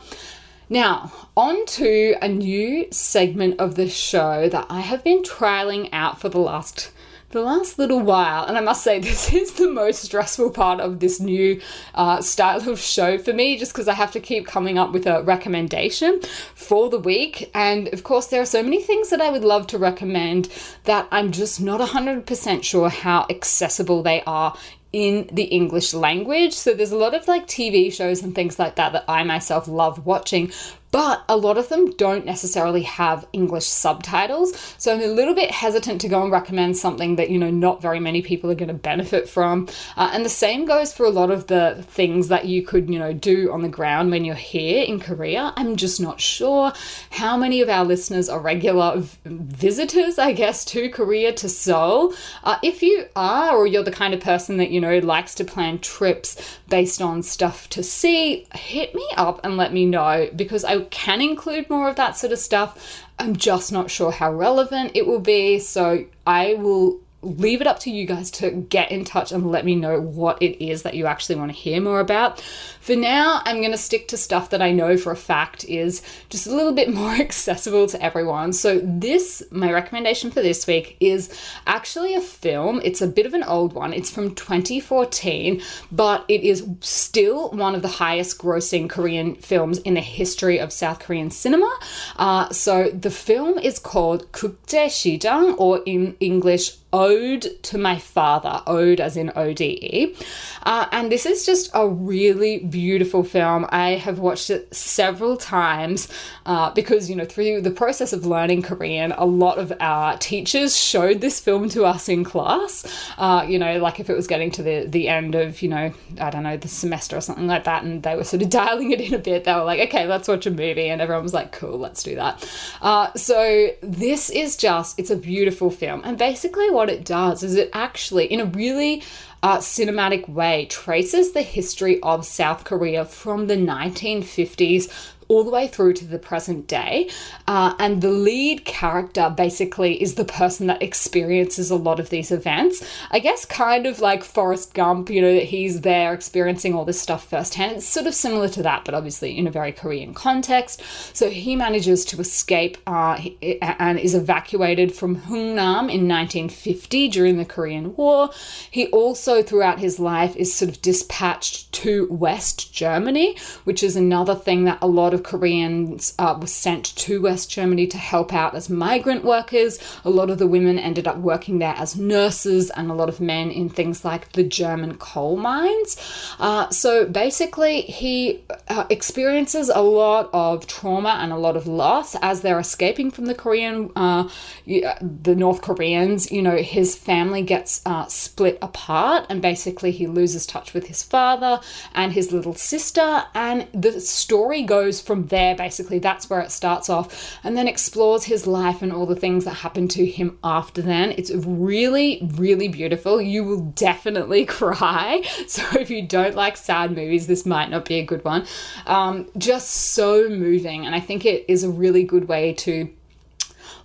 Now, 0.68 1.12
on 1.36 1.66
to 1.66 2.16
a 2.22 2.28
new 2.28 2.86
segment 2.90 3.60
of 3.60 3.74
the 3.74 3.88
show 3.88 4.48
that 4.48 4.66
I 4.70 4.80
have 4.80 5.04
been 5.04 5.22
trialing 5.22 5.88
out 5.92 6.20
for 6.20 6.28
the 6.28 6.38
last 6.38 6.90
the 7.34 7.40
last 7.40 7.80
little 7.80 8.00
while, 8.00 8.44
and 8.44 8.56
I 8.56 8.60
must 8.60 8.84
say, 8.84 8.98
this 9.00 9.32
is 9.32 9.54
the 9.54 9.68
most 9.68 10.02
stressful 10.02 10.50
part 10.50 10.80
of 10.80 11.00
this 11.00 11.20
new 11.20 11.60
uh, 11.94 12.22
style 12.22 12.66
of 12.70 12.78
show 12.78 13.18
for 13.18 13.32
me, 13.32 13.58
just 13.58 13.72
because 13.72 13.88
I 13.88 13.94
have 13.94 14.12
to 14.12 14.20
keep 14.20 14.46
coming 14.46 14.78
up 14.78 14.92
with 14.92 15.06
a 15.06 15.22
recommendation 15.22 16.20
for 16.54 16.88
the 16.88 16.98
week. 16.98 17.50
And 17.52 17.88
of 17.88 18.04
course, 18.04 18.28
there 18.28 18.40
are 18.40 18.46
so 18.46 18.62
many 18.62 18.80
things 18.80 19.10
that 19.10 19.20
I 19.20 19.30
would 19.30 19.44
love 19.44 19.66
to 19.68 19.78
recommend 19.78 20.48
that 20.84 21.08
I'm 21.10 21.32
just 21.32 21.60
not 21.60 21.80
100% 21.80 22.62
sure 22.62 22.88
how 22.88 23.26
accessible 23.28 24.02
they 24.02 24.22
are 24.26 24.56
in 24.94 25.28
the 25.32 25.42
English 25.42 25.92
language. 25.92 26.52
So 26.52 26.72
there's 26.72 26.92
a 26.92 26.96
lot 26.96 27.14
of 27.14 27.26
like 27.26 27.48
TV 27.48 27.92
shows 27.92 28.22
and 28.22 28.32
things 28.32 28.60
like 28.60 28.76
that 28.76 28.92
that 28.92 29.04
I 29.08 29.24
myself 29.24 29.66
love 29.66 30.06
watching, 30.06 30.52
but 30.94 31.24
a 31.28 31.36
lot 31.36 31.58
of 31.58 31.68
them 31.70 31.90
don't 31.96 32.24
necessarily 32.24 32.82
have 32.82 33.26
English 33.32 33.66
subtitles. 33.66 34.52
So 34.78 34.94
I'm 34.94 35.00
a 35.00 35.08
little 35.08 35.34
bit 35.34 35.50
hesitant 35.50 36.00
to 36.02 36.08
go 36.08 36.22
and 36.22 36.30
recommend 36.30 36.76
something 36.76 37.16
that, 37.16 37.30
you 37.30 37.38
know, 37.40 37.50
not 37.50 37.82
very 37.82 37.98
many 37.98 38.22
people 38.22 38.48
are 38.48 38.54
going 38.54 38.68
to 38.68 38.74
benefit 38.74 39.28
from. 39.28 39.68
Uh, 39.96 40.12
and 40.12 40.24
the 40.24 40.28
same 40.28 40.66
goes 40.66 40.92
for 40.92 41.04
a 41.04 41.10
lot 41.10 41.32
of 41.32 41.48
the 41.48 41.84
things 41.88 42.28
that 42.28 42.44
you 42.44 42.62
could, 42.62 42.88
you 42.88 43.00
know, 43.00 43.12
do 43.12 43.50
on 43.50 43.62
the 43.62 43.68
ground 43.68 44.12
when 44.12 44.24
you're 44.24 44.36
here 44.36 44.84
in 44.84 45.00
Korea. 45.00 45.52
I'm 45.56 45.74
just 45.74 46.00
not 46.00 46.20
sure 46.20 46.72
how 47.10 47.36
many 47.36 47.60
of 47.60 47.68
our 47.68 47.84
listeners 47.84 48.28
are 48.28 48.38
regular 48.38 49.02
visitors, 49.24 50.16
I 50.16 50.30
guess, 50.30 50.64
to 50.66 50.88
Korea, 50.90 51.32
to 51.32 51.48
Seoul. 51.48 52.14
Uh, 52.44 52.58
if 52.62 52.84
you 52.84 53.06
are, 53.16 53.56
or 53.56 53.66
you're 53.66 53.82
the 53.82 53.90
kind 53.90 54.14
of 54.14 54.20
person 54.20 54.58
that, 54.58 54.70
you 54.70 54.80
know, 54.80 54.96
likes 55.00 55.34
to 55.34 55.44
plan 55.44 55.80
trips 55.80 56.36
based 56.68 57.02
on 57.02 57.24
stuff 57.24 57.68
to 57.70 57.82
see, 57.82 58.46
hit 58.54 58.94
me 58.94 59.08
up 59.16 59.40
and 59.42 59.56
let 59.56 59.72
me 59.72 59.86
know 59.86 60.30
because 60.36 60.62
I 60.62 60.83
can 60.84 61.20
include 61.20 61.68
more 61.70 61.88
of 61.88 61.96
that 61.96 62.16
sort 62.16 62.32
of 62.32 62.38
stuff. 62.38 63.02
I'm 63.18 63.36
just 63.36 63.72
not 63.72 63.90
sure 63.90 64.10
how 64.10 64.32
relevant 64.32 64.92
it 64.94 65.06
will 65.06 65.20
be. 65.20 65.58
So 65.58 66.06
I 66.26 66.54
will 66.54 67.00
leave 67.24 67.60
it 67.60 67.66
up 67.66 67.78
to 67.80 67.90
you 67.90 68.06
guys 68.06 68.30
to 68.32 68.50
get 68.50 68.90
in 68.90 69.04
touch 69.04 69.32
and 69.32 69.50
let 69.50 69.64
me 69.64 69.74
know 69.74 70.00
what 70.00 70.40
it 70.42 70.64
is 70.64 70.82
that 70.82 70.94
you 70.94 71.06
actually 71.06 71.36
want 71.36 71.50
to 71.50 71.56
hear 71.56 71.80
more 71.80 72.00
about. 72.00 72.40
For 72.84 72.94
now, 72.94 73.40
I'm 73.46 73.60
going 73.60 73.72
to 73.72 73.78
stick 73.78 74.08
to 74.08 74.18
stuff 74.18 74.50
that 74.50 74.60
I 74.60 74.70
know 74.70 74.98
for 74.98 75.10
a 75.10 75.16
fact 75.16 75.64
is 75.64 76.02
just 76.28 76.46
a 76.46 76.54
little 76.54 76.74
bit 76.74 76.92
more 76.94 77.12
accessible 77.12 77.86
to 77.86 78.02
everyone. 78.02 78.52
So, 78.52 78.80
this, 78.84 79.42
my 79.50 79.72
recommendation 79.72 80.30
for 80.30 80.42
this 80.42 80.66
week, 80.66 80.96
is 81.00 81.32
actually 81.66 82.14
a 82.14 82.20
film. 82.20 82.82
It's 82.84 83.00
a 83.00 83.06
bit 83.06 83.24
of 83.24 83.32
an 83.32 83.42
old 83.42 83.72
one, 83.72 83.94
it's 83.94 84.10
from 84.10 84.34
2014, 84.34 85.62
but 85.90 86.26
it 86.28 86.42
is 86.42 86.66
still 86.80 87.50
one 87.52 87.74
of 87.74 87.80
the 87.80 87.88
highest 87.88 88.38
grossing 88.38 88.88
Korean 88.88 89.34
films 89.36 89.78
in 89.78 89.94
the 89.94 90.00
history 90.00 90.60
of 90.60 90.72
South 90.72 90.98
Korean 90.98 91.30
cinema. 91.30 91.74
Uh, 92.16 92.50
so, 92.50 92.90
the 92.90 93.10
film 93.10 93.58
is 93.58 93.78
called 93.78 94.30
Kukje 94.32 94.86
Shijang, 94.86 95.54
or 95.58 95.80
in 95.86 96.16
English, 96.20 96.76
Ode 96.94 97.60
to 97.64 97.76
My 97.76 97.98
Father, 97.98 98.62
Ode 98.68 99.00
as 99.00 99.16
in 99.16 99.32
O 99.34 99.52
D 99.52 99.80
E. 99.82 100.16
Uh, 100.62 100.86
and 100.92 101.10
this 101.10 101.26
is 101.26 101.44
just 101.44 101.68
a 101.74 101.88
really 101.88 102.58
beautiful 102.58 103.24
film. 103.24 103.66
I 103.70 103.90
have 103.96 104.20
watched 104.20 104.48
it 104.48 104.72
several 104.72 105.36
times 105.36 106.08
uh, 106.46 106.70
because, 106.70 107.10
you 107.10 107.16
know, 107.16 107.24
through 107.24 107.62
the 107.62 107.72
process 107.72 108.12
of 108.12 108.24
learning 108.24 108.62
Korean, 108.62 109.10
a 109.10 109.24
lot 109.24 109.58
of 109.58 109.72
our 109.80 110.16
teachers 110.18 110.78
showed 110.78 111.20
this 111.20 111.40
film 111.40 111.68
to 111.70 111.84
us 111.84 112.08
in 112.08 112.22
class. 112.22 112.86
Uh, 113.18 113.44
you 113.46 113.58
know, 113.58 113.78
like 113.78 113.98
if 113.98 114.08
it 114.08 114.14
was 114.14 114.28
getting 114.28 114.52
to 114.52 114.62
the, 114.62 114.86
the 114.86 115.08
end 115.08 115.34
of, 115.34 115.62
you 115.62 115.70
know, 115.70 115.92
I 116.20 116.30
don't 116.30 116.44
know, 116.44 116.56
the 116.56 116.68
semester 116.68 117.16
or 117.16 117.20
something 117.20 117.48
like 117.48 117.64
that, 117.64 117.82
and 117.82 118.04
they 118.04 118.14
were 118.14 118.24
sort 118.24 118.42
of 118.42 118.50
dialing 118.54 118.92
it 118.92 119.00
in 119.00 119.14
a 119.14 119.18
bit, 119.18 119.42
they 119.42 119.54
were 119.54 119.64
like, 119.64 119.80
okay, 119.88 120.06
let's 120.06 120.28
watch 120.28 120.46
a 120.46 120.50
movie. 120.52 120.88
And 120.88 121.02
everyone 121.02 121.24
was 121.24 121.34
like, 121.34 121.50
cool, 121.50 121.76
let's 121.76 122.04
do 122.04 122.14
that. 122.14 122.48
Uh, 122.80 123.12
so 123.14 123.70
this 123.82 124.30
is 124.30 124.56
just, 124.56 124.96
it's 124.96 125.10
a 125.10 125.16
beautiful 125.16 125.70
film. 125.70 126.00
And 126.04 126.16
basically, 126.16 126.70
what 126.70 126.83
it 126.90 127.04
does 127.04 127.42
is 127.42 127.54
it 127.54 127.70
actually, 127.72 128.26
in 128.26 128.40
a 128.40 128.46
really 128.46 129.02
uh, 129.42 129.58
cinematic 129.58 130.28
way, 130.28 130.66
traces 130.66 131.32
the 131.32 131.42
history 131.42 132.00
of 132.00 132.24
South 132.24 132.64
Korea 132.64 133.04
from 133.04 133.46
the 133.46 133.56
1950s 133.56 134.90
all 135.34 135.44
the 135.44 135.50
way 135.50 135.66
through 135.66 135.92
to 135.94 136.04
the 136.04 136.18
present 136.18 136.68
day. 136.68 137.10
Uh, 137.48 137.74
and 137.80 138.02
the 138.02 138.10
lead 138.10 138.64
character 138.64 139.32
basically 139.36 140.00
is 140.00 140.14
the 140.14 140.24
person 140.24 140.68
that 140.68 140.80
experiences 140.80 141.70
a 141.70 141.76
lot 141.76 141.98
of 141.98 142.10
these 142.10 142.30
events. 142.30 142.84
I 143.10 143.18
guess, 143.18 143.44
kind 143.44 143.84
of 143.86 143.98
like 143.98 144.22
Forrest 144.22 144.74
Gump, 144.74 145.10
you 145.10 145.20
know, 145.20 145.34
that 145.34 145.44
he's 145.44 145.80
there 145.80 146.14
experiencing 146.14 146.74
all 146.74 146.84
this 146.84 147.00
stuff 147.00 147.28
firsthand. 147.28 147.72
It's 147.72 147.86
sort 147.86 148.06
of 148.06 148.14
similar 148.14 148.48
to 148.50 148.62
that, 148.62 148.84
but 148.84 148.94
obviously 148.94 149.36
in 149.36 149.48
a 149.48 149.50
very 149.50 149.72
Korean 149.72 150.14
context. 150.14 150.82
So 151.12 151.30
he 151.30 151.56
manages 151.56 152.04
to 152.06 152.20
escape 152.20 152.78
uh, 152.86 153.20
and 153.60 153.98
is 153.98 154.14
evacuated 154.14 154.94
from 154.94 155.16
Hungnam 155.16 155.90
in 155.90 156.06
1950 156.08 157.08
during 157.08 157.38
the 157.38 157.44
Korean 157.44 157.96
War. 157.96 158.30
He 158.70 158.86
also, 158.88 159.42
throughout 159.42 159.80
his 159.80 159.98
life, 159.98 160.36
is 160.36 160.54
sort 160.54 160.70
of 160.70 160.80
dispatched 160.80 161.72
to 161.72 162.06
West 162.08 162.72
Germany, 162.72 163.36
which 163.64 163.82
is 163.82 163.96
another 163.96 164.36
thing 164.36 164.64
that 164.64 164.78
a 164.80 164.86
lot 164.86 165.12
of 165.12 165.23
Koreans 165.24 166.14
uh, 166.18 166.36
were 166.40 166.46
sent 166.46 166.84
to 166.96 167.22
West 167.22 167.50
Germany 167.50 167.86
to 167.88 167.98
help 167.98 168.32
out 168.32 168.54
as 168.54 168.70
migrant 168.70 169.24
workers. 169.24 169.78
A 170.04 170.10
lot 170.10 170.30
of 170.30 170.38
the 170.38 170.46
women 170.46 170.78
ended 170.78 171.08
up 171.08 171.16
working 171.16 171.58
there 171.58 171.74
as 171.76 171.96
nurses, 171.96 172.70
and 172.70 172.90
a 172.90 172.94
lot 172.94 173.08
of 173.08 173.20
men 173.20 173.50
in 173.50 173.68
things 173.68 174.04
like 174.04 174.32
the 174.32 174.44
German 174.44 174.96
coal 174.96 175.36
mines. 175.36 175.96
Uh, 176.38 176.68
so 176.70 177.06
basically, 177.06 177.82
he 177.82 178.44
uh, 178.68 178.84
experiences 178.90 179.68
a 179.68 179.80
lot 179.80 180.30
of 180.32 180.66
trauma 180.66 181.18
and 181.20 181.32
a 181.32 181.36
lot 181.36 181.56
of 181.56 181.66
loss 181.66 182.14
as 182.16 182.42
they're 182.42 182.60
escaping 182.60 183.10
from 183.10 183.26
the 183.26 183.34
Korean, 183.34 183.90
uh, 183.96 184.28
the 184.66 185.34
North 185.36 185.62
Koreans. 185.62 186.30
You 186.30 186.42
know, 186.42 186.56
his 186.56 186.96
family 186.96 187.42
gets 187.42 187.80
uh, 187.86 188.06
split 188.06 188.58
apart, 188.60 189.26
and 189.28 189.40
basically, 189.40 189.90
he 189.90 190.06
loses 190.06 190.46
touch 190.46 190.74
with 190.74 190.86
his 190.86 191.02
father 191.02 191.60
and 191.94 192.12
his 192.12 192.32
little 192.32 192.54
sister, 192.54 193.24
and 193.34 193.66
the 193.72 194.00
story 194.00 194.62
goes 194.62 195.00
from 195.06 195.26
there, 195.26 195.54
basically, 195.54 195.98
that's 195.98 196.28
where 196.28 196.40
it 196.40 196.50
starts 196.50 196.88
off, 196.88 197.38
and 197.44 197.56
then 197.56 197.68
explores 197.68 198.24
his 198.24 198.46
life 198.46 198.82
and 198.82 198.92
all 198.92 199.06
the 199.06 199.16
things 199.16 199.44
that 199.44 199.54
happen 199.54 199.88
to 199.88 200.06
him 200.06 200.38
after 200.42 200.82
then. 200.82 201.12
It's 201.12 201.30
really, 201.32 202.28
really 202.34 202.68
beautiful. 202.68 203.20
You 203.20 203.44
will 203.44 203.60
definitely 203.60 204.44
cry. 204.46 205.22
So 205.46 205.62
if 205.78 205.90
you 205.90 206.02
don't 206.02 206.34
like 206.34 206.56
sad 206.56 206.90
movies, 206.90 207.26
this 207.26 207.46
might 207.46 207.70
not 207.70 207.84
be 207.84 207.98
a 207.98 208.04
good 208.04 208.24
one. 208.24 208.46
Um, 208.86 209.28
just 209.36 209.70
so 209.70 210.28
moving, 210.28 210.86
and 210.86 210.94
I 210.94 211.00
think 211.00 211.24
it 211.24 211.44
is 211.48 211.62
a 211.64 211.70
really 211.70 212.04
good 212.04 212.28
way 212.28 212.54
to 212.54 212.88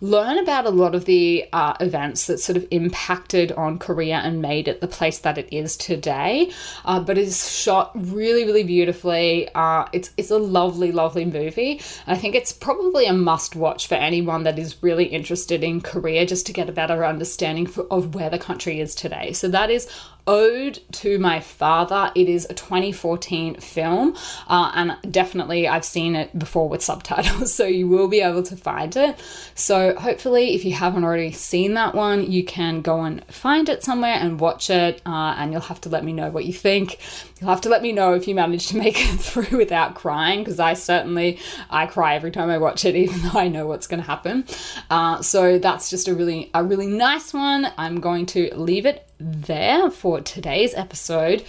learn 0.01 0.37
about 0.37 0.65
a 0.65 0.69
lot 0.69 0.95
of 0.95 1.05
the 1.05 1.45
uh, 1.51 1.73
events 1.79 2.27
that 2.27 2.39
sort 2.39 2.57
of 2.57 2.65
impacted 2.71 3.51
on 3.53 3.77
Korea 3.77 4.17
and 4.17 4.41
made 4.41 4.67
it 4.67 4.81
the 4.81 4.87
place 4.87 5.19
that 5.19 5.37
it 5.37 5.51
is 5.51 5.75
today. 5.75 6.51
Uh, 6.85 6.99
but 6.99 7.17
it's 7.17 7.49
shot 7.49 7.91
really, 7.95 8.45
really 8.45 8.63
beautifully. 8.63 9.49
Uh, 9.53 9.85
it's 9.93 10.11
it's 10.17 10.31
a 10.31 10.37
lovely, 10.37 10.91
lovely 10.91 11.25
movie. 11.25 11.81
I 12.07 12.15
think 12.15 12.35
it's 12.35 12.51
probably 12.51 13.05
a 13.05 13.13
must 13.13 13.55
watch 13.55 13.87
for 13.87 13.95
anyone 13.95 14.43
that 14.43 14.59
is 14.59 14.81
really 14.81 15.05
interested 15.05 15.63
in 15.63 15.81
Korea, 15.81 16.25
just 16.25 16.45
to 16.47 16.53
get 16.53 16.69
a 16.69 16.73
better 16.73 17.05
understanding 17.05 17.67
for, 17.67 17.85
of 17.91 18.15
where 18.15 18.29
the 18.29 18.39
country 18.39 18.79
is 18.79 18.95
today. 18.95 19.33
So 19.33 19.47
that 19.49 19.69
is 19.69 19.89
Ode 20.29 20.79
to 20.91 21.17
My 21.17 21.39
Father. 21.39 22.11
It 22.13 22.29
is 22.29 22.45
a 22.45 22.53
2014 22.53 23.55
film, 23.55 24.15
uh, 24.47 24.71
and 24.75 24.95
definitely 25.11 25.67
I've 25.67 25.83
seen 25.83 26.15
it 26.15 26.37
before 26.37 26.69
with 26.69 26.83
subtitles, 26.83 27.51
so 27.55 27.65
you 27.65 27.87
will 27.87 28.07
be 28.07 28.21
able 28.21 28.43
to 28.43 28.55
find 28.55 28.95
it. 28.95 29.19
So, 29.55 29.95
hopefully, 29.95 30.53
if 30.53 30.63
you 30.65 30.73
haven't 30.73 31.03
already 31.03 31.31
seen 31.31 31.73
that 31.73 31.95
one, 31.95 32.31
you 32.31 32.43
can 32.43 32.81
go 32.81 33.01
and 33.01 33.25
find 33.25 33.69
it 33.69 33.83
somewhere 33.83 34.13
and 34.13 34.39
watch 34.39 34.69
it, 34.69 35.01
uh, 35.03 35.33
and 35.35 35.51
you'll 35.51 35.61
have 35.61 35.81
to 35.81 35.89
let 35.89 36.03
me 36.03 36.13
know 36.13 36.29
what 36.29 36.45
you 36.45 36.53
think. 36.53 36.99
You'll 37.41 37.49
have 37.49 37.61
to 37.61 37.69
let 37.69 37.81
me 37.81 37.91
know 37.91 38.13
if 38.13 38.27
you 38.27 38.35
manage 38.35 38.67
to 38.67 38.77
make 38.85 39.01
it 39.01 39.19
through 39.19 39.57
without 39.57 39.95
crying, 39.95 40.41
because 40.41 40.59
I 40.59 40.75
certainly 40.75 41.39
I 41.71 41.87
cry 41.87 42.13
every 42.13 42.29
time 42.29 42.51
I 42.51 42.59
watch 42.59 42.85
it, 42.85 42.95
even 43.03 43.19
though 43.23 43.39
I 43.39 43.47
know 43.47 43.65
what's 43.65 43.87
going 43.87 44.01
to 44.01 44.05
happen. 44.05 44.45
Uh, 44.91 45.23
so 45.23 45.57
that's 45.57 45.89
just 45.89 46.07
a 46.07 46.13
really 46.13 46.51
a 46.53 46.63
really 46.63 46.85
nice 46.85 47.33
one. 47.33 47.71
I'm 47.79 47.99
going 47.99 48.27
to 48.27 48.53
leave 48.53 48.85
it 48.85 49.08
there 49.19 49.89
for 49.91 50.21
today's 50.21 50.73
episode. 50.73 51.43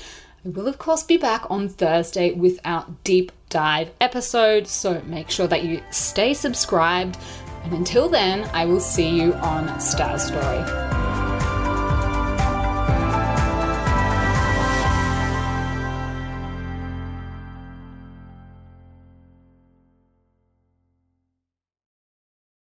I 0.44 0.48
will, 0.48 0.68
of 0.68 0.78
course, 0.78 1.02
be 1.02 1.16
back 1.16 1.50
on 1.50 1.68
Thursday 1.68 2.33
with 2.33 2.59
our 2.64 2.87
deep 3.04 3.33
dive 3.48 3.90
episode, 4.00 4.66
so 4.66 5.02
make 5.06 5.30
sure 5.30 5.46
that 5.46 5.64
you 5.64 5.83
stay 5.90 6.35
subscribed. 6.35 7.18
And 7.64 7.74
until 7.74 8.09
then, 8.09 8.48
I 8.54 8.64
will 8.64 8.80
see 8.80 9.09
you 9.09 9.35
on 9.35 9.78
Star 9.80 10.18
Story. 10.18 10.99